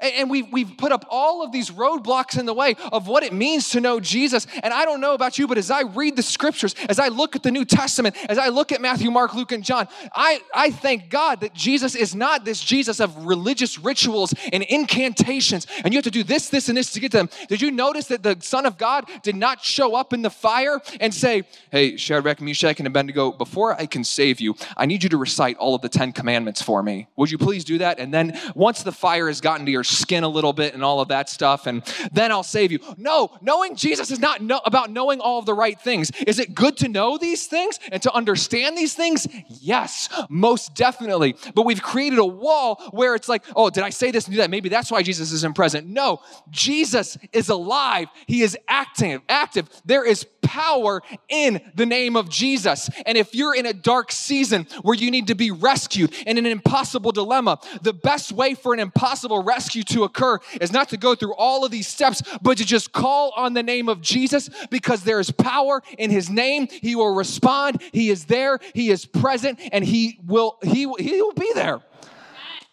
And 0.00 0.30
we've, 0.30 0.50
we've 0.52 0.76
put 0.76 0.92
up 0.92 1.04
all 1.10 1.44
of 1.44 1.52
these 1.52 1.70
roadblocks 1.70 2.38
in 2.38 2.46
the 2.46 2.54
way 2.54 2.76
of 2.92 3.08
what 3.08 3.22
it 3.22 3.32
means 3.32 3.70
to 3.70 3.80
know 3.80 4.00
Jesus. 4.00 4.46
And 4.62 4.72
I 4.72 4.84
don't 4.84 5.00
know 5.00 5.14
about 5.14 5.38
you, 5.38 5.46
but 5.46 5.58
as 5.58 5.70
I 5.70 5.82
read 5.82 6.16
the 6.16 6.22
scriptures, 6.22 6.74
as 6.88 6.98
I 6.98 7.08
look 7.08 7.36
at 7.36 7.42
the 7.42 7.50
New 7.50 7.64
Testament, 7.64 8.16
as 8.28 8.38
I 8.38 8.48
look 8.48 8.72
at 8.72 8.80
Matthew, 8.80 9.10
Mark, 9.10 9.34
Luke, 9.34 9.52
and 9.52 9.64
John, 9.64 9.88
I, 10.14 10.40
I 10.54 10.70
thank 10.70 11.10
God 11.10 11.40
that 11.40 11.54
Jesus 11.54 11.94
is 11.94 12.14
not 12.14 12.44
this 12.44 12.62
Jesus 12.62 13.00
of 13.00 13.26
religious 13.26 13.78
rituals 13.78 14.34
and 14.52 14.62
incantations. 14.62 15.66
And 15.84 15.92
you 15.92 15.98
have 15.98 16.04
to 16.04 16.10
do 16.10 16.22
this, 16.22 16.48
this, 16.48 16.68
and 16.68 16.76
this 16.76 16.92
to 16.92 17.00
get 17.00 17.12
to 17.12 17.18
them. 17.18 17.30
Did 17.48 17.60
you 17.60 17.70
notice 17.70 18.06
that 18.06 18.22
the 18.22 18.36
Son 18.40 18.66
of 18.66 18.78
God 18.78 19.06
did 19.22 19.36
not 19.36 19.62
show 19.62 19.94
up 19.94 20.12
in 20.12 20.22
the 20.22 20.30
fire 20.30 20.80
and 21.00 21.12
say, 21.12 21.44
Hey, 21.70 21.96
Shadrach, 21.96 22.40
Meshach, 22.40 22.78
and 22.78 22.86
Abednego, 22.86 23.32
before 23.32 23.74
I 23.74 23.86
can 23.86 24.04
save 24.04 24.40
you, 24.40 24.54
I 24.76 24.86
need 24.86 25.02
you 25.02 25.08
to 25.10 25.16
recite 25.16 25.56
all 25.56 25.74
of 25.74 25.82
the 25.82 25.88
Ten 25.88 26.12
Commandments 26.12 26.62
for 26.62 26.82
me. 26.82 27.08
Would 27.16 27.30
you 27.30 27.38
please 27.38 27.64
do 27.64 27.78
that? 27.78 27.98
And 27.98 28.12
then 28.12 28.38
once 28.54 28.82
the 28.82 28.92
fire 28.92 29.28
has 29.28 29.40
gotten 29.40 29.64
your 29.70 29.84
skin 29.84 30.24
a 30.24 30.28
little 30.28 30.52
bit 30.52 30.74
and 30.74 30.84
all 30.84 31.00
of 31.00 31.08
that 31.08 31.28
stuff, 31.28 31.66
and 31.66 31.82
then 32.12 32.30
I'll 32.30 32.42
save 32.42 32.72
you. 32.72 32.80
No, 32.96 33.30
knowing 33.40 33.76
Jesus 33.76 34.10
is 34.10 34.18
not 34.18 34.42
know, 34.42 34.60
about 34.64 34.90
knowing 34.90 35.20
all 35.20 35.38
of 35.38 35.46
the 35.46 35.54
right 35.54 35.80
things. 35.80 36.10
Is 36.26 36.38
it 36.38 36.54
good 36.54 36.76
to 36.78 36.88
know 36.88 37.18
these 37.18 37.46
things 37.46 37.78
and 37.90 38.02
to 38.02 38.12
understand 38.12 38.76
these 38.76 38.94
things? 38.94 39.26
Yes, 39.48 40.08
most 40.28 40.74
definitely. 40.74 41.36
But 41.54 41.64
we've 41.64 41.82
created 41.82 42.18
a 42.18 42.24
wall 42.24 42.76
where 42.90 43.14
it's 43.14 43.28
like, 43.28 43.44
oh, 43.54 43.70
did 43.70 43.84
I 43.84 43.90
say 43.90 44.10
this 44.10 44.26
and 44.26 44.34
do 44.34 44.38
that? 44.38 44.50
Maybe 44.50 44.68
that's 44.68 44.90
why 44.90 45.02
Jesus 45.02 45.32
isn't 45.32 45.54
present. 45.54 45.86
No, 45.86 46.20
Jesus 46.50 47.16
is 47.32 47.48
alive. 47.48 48.08
He 48.26 48.42
is 48.42 48.56
active. 48.68 49.22
Active. 49.28 49.68
There 49.84 50.04
is 50.04 50.26
power 50.42 51.00
in 51.28 51.60
the 51.76 51.86
name 51.86 52.16
of 52.16 52.28
Jesus. 52.28 52.90
And 53.06 53.16
if 53.16 53.34
you're 53.34 53.54
in 53.54 53.66
a 53.66 53.72
dark 53.72 54.10
season 54.10 54.66
where 54.82 54.96
you 54.96 55.10
need 55.10 55.28
to 55.28 55.36
be 55.36 55.50
rescued 55.50 56.12
in 56.26 56.38
an 56.38 56.46
impossible 56.46 57.12
dilemma, 57.12 57.60
the 57.82 57.92
best 57.92 58.32
way 58.32 58.54
for 58.54 58.74
an 58.74 58.80
impossible 58.80 59.42
rescue 59.42 59.59
to 59.68 60.04
occur 60.04 60.38
is 60.60 60.72
not 60.72 60.88
to 60.90 60.96
go 60.96 61.14
through 61.14 61.34
all 61.34 61.64
of 61.64 61.70
these 61.70 61.88
steps, 61.88 62.22
but 62.42 62.58
to 62.58 62.64
just 62.64 62.92
call 62.92 63.32
on 63.36 63.54
the 63.54 63.62
name 63.62 63.88
of 63.88 64.00
Jesus 64.00 64.50
because 64.70 65.02
there 65.02 65.20
is 65.20 65.30
power 65.30 65.82
in 65.98 66.10
his 66.10 66.30
name. 66.30 66.68
He 66.70 66.94
will 66.94 67.14
respond. 67.14 67.82
He 67.92 68.10
is 68.10 68.26
there. 68.26 68.58
He 68.74 68.90
is 68.90 69.06
present 69.06 69.60
and 69.72 69.84
he 69.84 70.18
will 70.26 70.58
he, 70.62 70.90
he 70.98 71.22
will 71.22 71.32
be 71.32 71.52
there. 71.54 71.80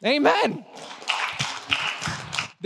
Amen. 0.05 0.65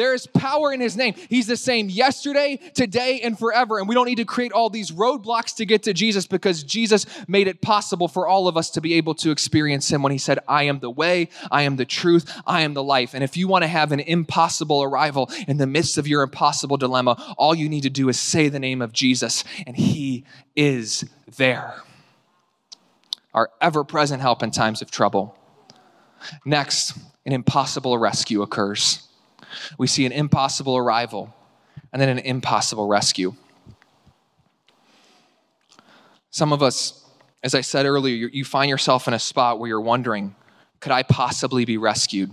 There 0.01 0.15
is 0.15 0.25
power 0.25 0.73
in 0.73 0.79
his 0.79 0.97
name. 0.97 1.13
He's 1.29 1.45
the 1.45 1.55
same 1.55 1.87
yesterday, 1.87 2.57
today, 2.73 3.21
and 3.21 3.37
forever. 3.37 3.77
And 3.77 3.87
we 3.87 3.93
don't 3.93 4.07
need 4.07 4.15
to 4.15 4.25
create 4.25 4.51
all 4.51 4.71
these 4.71 4.89
roadblocks 4.89 5.57
to 5.57 5.65
get 5.67 5.83
to 5.83 5.93
Jesus 5.93 6.25
because 6.25 6.63
Jesus 6.63 7.05
made 7.27 7.47
it 7.47 7.61
possible 7.61 8.07
for 8.07 8.27
all 8.27 8.47
of 8.47 8.57
us 8.57 8.71
to 8.71 8.81
be 8.81 8.95
able 8.95 9.13
to 9.13 9.29
experience 9.29 9.91
him 9.91 10.01
when 10.01 10.11
he 10.11 10.17
said, 10.17 10.39
I 10.47 10.63
am 10.63 10.79
the 10.79 10.89
way, 10.89 11.29
I 11.51 11.61
am 11.61 11.75
the 11.75 11.85
truth, 11.85 12.35
I 12.47 12.61
am 12.61 12.73
the 12.73 12.81
life. 12.81 13.13
And 13.13 13.23
if 13.23 13.37
you 13.37 13.47
want 13.47 13.61
to 13.61 13.67
have 13.67 13.91
an 13.91 13.99
impossible 13.99 14.81
arrival 14.81 15.29
in 15.47 15.57
the 15.57 15.67
midst 15.67 15.99
of 15.99 16.07
your 16.07 16.23
impossible 16.23 16.77
dilemma, 16.77 17.35
all 17.37 17.53
you 17.53 17.69
need 17.69 17.83
to 17.83 17.91
do 17.91 18.09
is 18.09 18.19
say 18.19 18.49
the 18.49 18.57
name 18.57 18.81
of 18.81 18.93
Jesus, 18.93 19.43
and 19.67 19.75
he 19.77 20.25
is 20.55 21.05
there. 21.37 21.75
Our 23.35 23.51
ever 23.61 23.83
present 23.83 24.19
help 24.19 24.41
in 24.41 24.49
times 24.49 24.81
of 24.81 24.89
trouble. 24.89 25.37
Next, 26.43 26.97
an 27.23 27.33
impossible 27.33 27.99
rescue 27.99 28.41
occurs. 28.41 29.07
We 29.77 29.87
see 29.87 30.05
an 30.05 30.11
impossible 30.11 30.77
arrival 30.77 31.33
and 31.91 32.01
then 32.01 32.09
an 32.09 32.19
impossible 32.19 32.87
rescue. 32.87 33.33
Some 36.29 36.53
of 36.53 36.63
us, 36.63 37.05
as 37.43 37.53
I 37.53 37.61
said 37.61 37.85
earlier, 37.85 38.29
you 38.31 38.45
find 38.45 38.69
yourself 38.69 39.07
in 39.07 39.13
a 39.13 39.19
spot 39.19 39.59
where 39.59 39.67
you're 39.67 39.81
wondering, 39.81 40.35
could 40.79 40.91
I 40.91 41.03
possibly 41.03 41.65
be 41.65 41.77
rescued? 41.77 42.31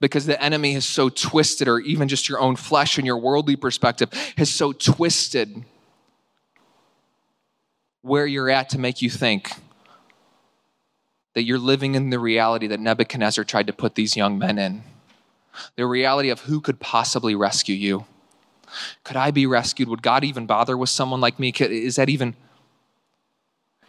Because 0.00 0.26
the 0.26 0.40
enemy 0.42 0.74
is 0.74 0.84
so 0.84 1.08
twisted, 1.08 1.68
or 1.68 1.78
even 1.80 2.08
just 2.08 2.28
your 2.28 2.40
own 2.40 2.56
flesh 2.56 2.98
and 2.98 3.06
your 3.06 3.18
worldly 3.18 3.56
perspective 3.56 4.10
has 4.36 4.50
so 4.50 4.72
twisted 4.72 5.64
where 8.02 8.26
you're 8.26 8.50
at 8.50 8.68
to 8.70 8.78
make 8.78 9.02
you 9.02 9.10
think 9.10 9.50
that 11.34 11.42
you're 11.42 11.58
living 11.58 11.94
in 11.94 12.10
the 12.10 12.18
reality 12.18 12.68
that 12.68 12.80
Nebuchadnezzar 12.80 13.44
tried 13.44 13.66
to 13.66 13.72
put 13.72 13.94
these 13.94 14.16
young 14.16 14.38
men 14.38 14.58
in. 14.58 14.82
The 15.76 15.86
reality 15.86 16.30
of 16.30 16.40
who 16.40 16.60
could 16.60 16.80
possibly 16.80 17.34
rescue 17.34 17.74
you. 17.74 18.04
Could 19.04 19.16
I 19.16 19.30
be 19.30 19.46
rescued? 19.46 19.88
Would 19.88 20.02
God 20.02 20.24
even 20.24 20.46
bother 20.46 20.76
with 20.76 20.90
someone 20.90 21.20
like 21.20 21.38
me? 21.38 21.52
Is 21.58 21.96
that 21.96 22.08
even. 22.08 22.34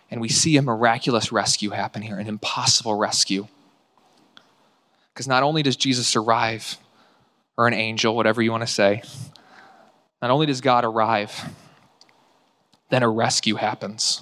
And 0.10 0.22
we 0.22 0.30
see 0.30 0.56
a 0.58 0.62
miraculous 0.62 1.32
rescue 1.32 1.72
happen 1.72 2.02
here, 2.02 2.18
an 2.18 2.28
impossible 2.28 2.96
rescue. 2.96 3.48
Because 5.14 5.28
not 5.28 5.44
only 5.44 5.64
does 5.64 5.76
Jesus 5.76 6.16
arrive, 6.16 6.78
or 7.58 7.68
an 7.68 7.74
angel, 7.74 8.16
whatever 8.16 8.42
you 8.42 8.52
want 8.52 8.62
to 8.62 8.68
say, 8.68 9.02
not 10.22 10.32
only 10.32 10.46
does 10.46 10.62
God 10.62 10.86
arrive, 10.86 11.54
then 12.90 13.04
a 13.04 13.10
rescue 13.10 13.56
happens 13.56 14.22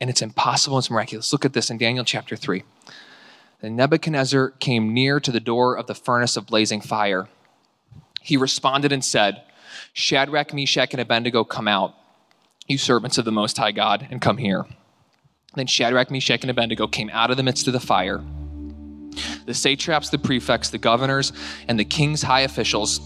and 0.00 0.10
it's 0.10 0.22
impossible, 0.22 0.76
it's 0.78 0.90
miraculous. 0.90 1.32
Look 1.32 1.44
at 1.44 1.54
this 1.54 1.70
in 1.70 1.78
Daniel 1.78 2.04
chapter 2.04 2.36
3. 2.36 2.62
Then 3.64 3.76
Nebuchadnezzar 3.76 4.50
came 4.60 4.92
near 4.92 5.18
to 5.20 5.32
the 5.32 5.40
door 5.40 5.74
of 5.78 5.86
the 5.86 5.94
furnace 5.94 6.36
of 6.36 6.44
blazing 6.44 6.82
fire. 6.82 7.28
He 8.20 8.36
responded 8.36 8.92
and 8.92 9.02
said, 9.02 9.40
Shadrach, 9.94 10.52
Meshach, 10.52 10.92
and 10.92 11.00
Abednego, 11.00 11.44
come 11.44 11.66
out, 11.66 11.94
you 12.66 12.76
servants 12.76 13.16
of 13.16 13.24
the 13.24 13.32
Most 13.32 13.56
High 13.56 13.72
God, 13.72 14.06
and 14.10 14.20
come 14.20 14.36
here. 14.36 14.66
Then 15.54 15.66
Shadrach, 15.66 16.10
Meshach, 16.10 16.42
and 16.42 16.50
Abednego 16.50 16.86
came 16.86 17.08
out 17.08 17.30
of 17.30 17.38
the 17.38 17.42
midst 17.42 17.66
of 17.66 17.72
the 17.72 17.80
fire. 17.80 18.22
The 19.46 19.54
satraps, 19.54 20.10
the 20.10 20.18
prefects, 20.18 20.68
the 20.68 20.76
governors, 20.76 21.32
and 21.66 21.80
the 21.80 21.86
king's 21.86 22.20
high 22.20 22.42
officials 22.42 23.00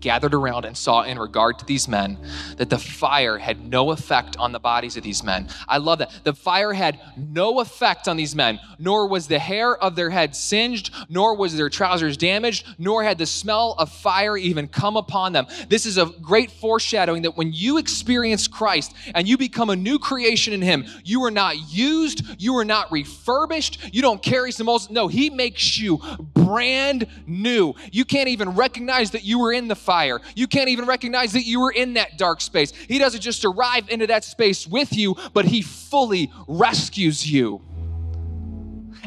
gathered 0.00 0.34
around 0.34 0.64
and 0.64 0.76
saw 0.76 1.02
in 1.02 1.18
regard 1.18 1.58
to 1.58 1.64
these 1.64 1.88
men 1.88 2.18
that 2.56 2.70
the 2.70 2.78
fire 2.78 3.38
had 3.38 3.64
no 3.68 3.90
effect 3.90 4.36
on 4.36 4.52
the 4.52 4.60
bodies 4.60 4.96
of 4.96 5.02
these 5.02 5.22
men. 5.22 5.48
I 5.68 5.78
love 5.78 5.98
that. 5.98 6.12
The 6.24 6.34
fire 6.34 6.72
had 6.72 7.00
no 7.16 7.60
effect 7.60 8.08
on 8.08 8.16
these 8.16 8.34
men, 8.34 8.60
nor 8.78 9.06
was 9.08 9.26
the 9.26 9.38
hair 9.38 9.76
of 9.76 9.96
their 9.96 10.10
head 10.10 10.34
singed, 10.34 10.90
nor 11.08 11.36
was 11.36 11.56
their 11.56 11.70
trousers 11.70 12.16
damaged, 12.16 12.66
nor 12.78 13.02
had 13.02 13.18
the 13.18 13.26
smell 13.26 13.74
of 13.78 13.90
fire 13.90 14.36
even 14.36 14.68
come 14.68 14.96
upon 14.96 15.32
them. 15.32 15.46
This 15.68 15.86
is 15.86 15.98
a 15.98 16.06
great 16.06 16.50
foreshadowing 16.50 17.22
that 17.22 17.36
when 17.36 17.52
you 17.52 17.78
experience 17.78 18.48
Christ 18.48 18.94
and 19.14 19.28
you 19.28 19.36
become 19.36 19.70
a 19.70 19.76
new 19.76 19.98
creation 19.98 20.52
in 20.52 20.62
Him, 20.62 20.84
you 21.04 21.24
are 21.24 21.30
not 21.30 21.72
used, 21.72 22.22
you 22.40 22.56
are 22.56 22.64
not 22.64 22.90
refurbished, 22.92 23.94
you 23.94 24.02
don't 24.02 24.22
carry 24.22 24.52
some 24.52 24.68
old. 24.68 24.90
No, 24.90 25.08
He 25.08 25.30
makes 25.30 25.78
you 25.78 26.00
brand 26.34 27.06
new. 27.26 27.74
You 27.92 28.04
can't 28.04 28.28
even 28.28 28.50
recognize 28.50 29.10
that 29.12 29.24
you 29.24 29.38
were 29.38 29.52
in 29.52 29.68
the 29.68 29.76
fire. 29.88 30.20
You 30.34 30.46
can't 30.46 30.68
even 30.68 30.84
recognize 30.84 31.32
that 31.32 31.46
you 31.46 31.60
were 31.60 31.72
in 31.72 31.94
that 31.94 32.18
dark 32.18 32.42
space. 32.42 32.72
He 32.72 32.98
doesn't 32.98 33.22
just 33.22 33.42
arrive 33.46 33.88
into 33.88 34.06
that 34.08 34.22
space 34.22 34.66
with 34.66 34.92
you, 34.92 35.16
but 35.32 35.46
He 35.46 35.62
fully 35.62 36.30
rescues 36.46 37.26
you. 37.26 37.62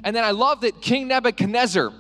And 0.03 0.15
then 0.15 0.23
I 0.23 0.31
love 0.31 0.61
that 0.61 0.81
King 0.81 1.07
Nebuchadnezzar, 1.07 1.93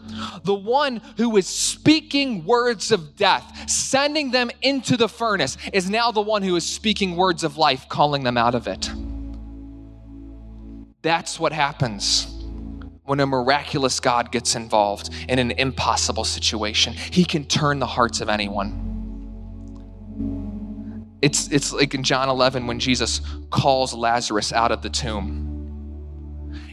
the 0.43 0.55
one 0.55 0.99
who 1.17 1.29
was 1.29 1.45
speaking 1.45 2.43
words 2.43 2.91
of 2.91 3.15
death, 3.15 3.69
sending 3.69 4.31
them 4.31 4.49
into 4.63 4.97
the 4.97 5.07
furnace, 5.07 5.57
is 5.71 5.87
now 5.87 6.11
the 6.11 6.21
one 6.21 6.41
who 6.41 6.55
is 6.55 6.65
speaking 6.65 7.15
words 7.15 7.43
of 7.43 7.57
life, 7.57 7.87
calling 7.87 8.23
them 8.23 8.35
out 8.35 8.55
of 8.55 8.67
it. 8.67 8.89
That's 11.03 11.39
what 11.39 11.53
happens 11.53 12.40
when 13.03 13.19
a 13.19 13.25
miraculous 13.25 13.99
God 13.99 14.31
gets 14.31 14.55
involved 14.55 15.09
in 15.27 15.39
an 15.39 15.51
impossible 15.51 16.23
situation. 16.23 16.93
He 16.93 17.25
can 17.25 17.45
turn 17.45 17.79
the 17.79 17.87
hearts 17.87 18.21
of 18.21 18.29
anyone. 18.29 18.89
It's, 21.21 21.51
it's 21.51 21.73
like 21.73 21.93
in 21.93 22.03
John 22.03 22.29
11 22.29 22.67
when 22.67 22.79
Jesus 22.79 23.21
calls 23.49 23.93
Lazarus 23.93 24.53
out 24.53 24.71
of 24.71 24.81
the 24.81 24.89
tomb. 24.89 25.47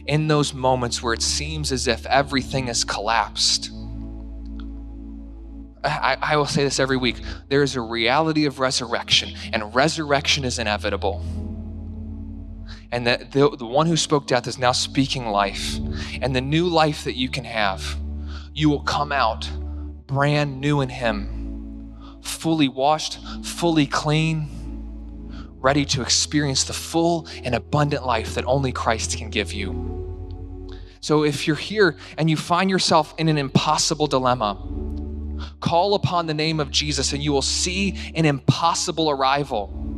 In 0.07 0.27
those 0.27 0.53
moments 0.53 1.03
where 1.03 1.13
it 1.13 1.21
seems 1.21 1.71
as 1.71 1.87
if 1.87 2.05
everything 2.07 2.67
has 2.67 2.83
collapsed, 2.83 3.71
I, 5.83 6.17
I 6.21 6.35
will 6.35 6.45
say 6.45 6.63
this 6.63 6.79
every 6.79 6.97
week 6.97 7.21
there 7.47 7.63
is 7.63 7.75
a 7.75 7.81
reality 7.81 8.45
of 8.45 8.59
resurrection, 8.59 9.29
and 9.53 9.73
resurrection 9.73 10.43
is 10.45 10.59
inevitable 10.59 11.23
and 12.91 13.05
that 13.05 13.31
the, 13.31 13.49
the 13.55 13.65
one 13.65 13.87
who 13.87 13.97
spoke 13.97 14.27
death 14.27 14.47
is 14.47 14.57
now 14.57 14.71
speaking 14.71 15.27
life. 15.27 15.77
And 16.21 16.35
the 16.35 16.41
new 16.41 16.67
life 16.67 17.03
that 17.03 17.15
you 17.15 17.29
can 17.29 17.43
have, 17.43 17.97
you 18.53 18.69
will 18.69 18.81
come 18.81 19.11
out 19.11 19.49
brand 20.07 20.59
new 20.59 20.81
in 20.81 20.89
Him, 20.89 21.95
fully 22.21 22.67
washed, 22.67 23.19
fully 23.43 23.85
clean, 23.85 24.49
ready 25.59 25.85
to 25.85 26.01
experience 26.01 26.63
the 26.63 26.73
full 26.73 27.27
and 27.43 27.53
abundant 27.53 28.05
life 28.05 28.35
that 28.35 28.45
only 28.45 28.71
Christ 28.71 29.17
can 29.17 29.29
give 29.29 29.53
you. 29.53 29.97
So 31.01 31.23
if 31.23 31.47
you're 31.47 31.55
here 31.55 31.95
and 32.17 32.29
you 32.29 32.35
find 32.35 32.69
yourself 32.69 33.13
in 33.17 33.29
an 33.29 33.37
impossible 33.37 34.07
dilemma, 34.07 34.57
call 35.59 35.93
upon 35.93 36.25
the 36.25 36.33
name 36.33 36.59
of 36.59 36.71
Jesus 36.71 37.13
and 37.13 37.23
you 37.23 37.31
will 37.31 37.41
see 37.41 37.95
an 38.15 38.25
impossible 38.25 39.09
arrival 39.09 39.88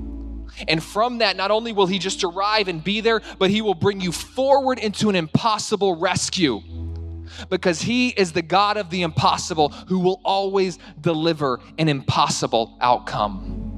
and 0.68 0.84
from 0.84 1.20
that, 1.20 1.36
not 1.38 1.52
only 1.52 1.72
will 1.72 1.88
he 1.88 2.00
just 2.00 2.24
arrive 2.24 2.68
and 2.68 2.84
be 2.84 3.02
there, 3.02 3.22
but 3.40 3.50
he 3.50 3.62
will 3.62 3.74
bring 3.74 4.02
you 4.02 4.12
forward 4.12 4.80
into 4.80 5.10
an 5.10 5.16
impossible 5.16 5.96
rescue 5.98 6.62
because 7.50 7.82
he 7.82 8.10
is 8.10 8.34
the 8.34 8.42
God 8.42 8.78
of 8.78 8.90
the 8.90 9.04
impossible 9.04 9.70
who 9.70 10.00
will 10.00 10.22
always 10.24 10.78
deliver 11.00 11.60
an 11.78 11.90
impossible 11.90 12.78
outcome. 12.82 13.71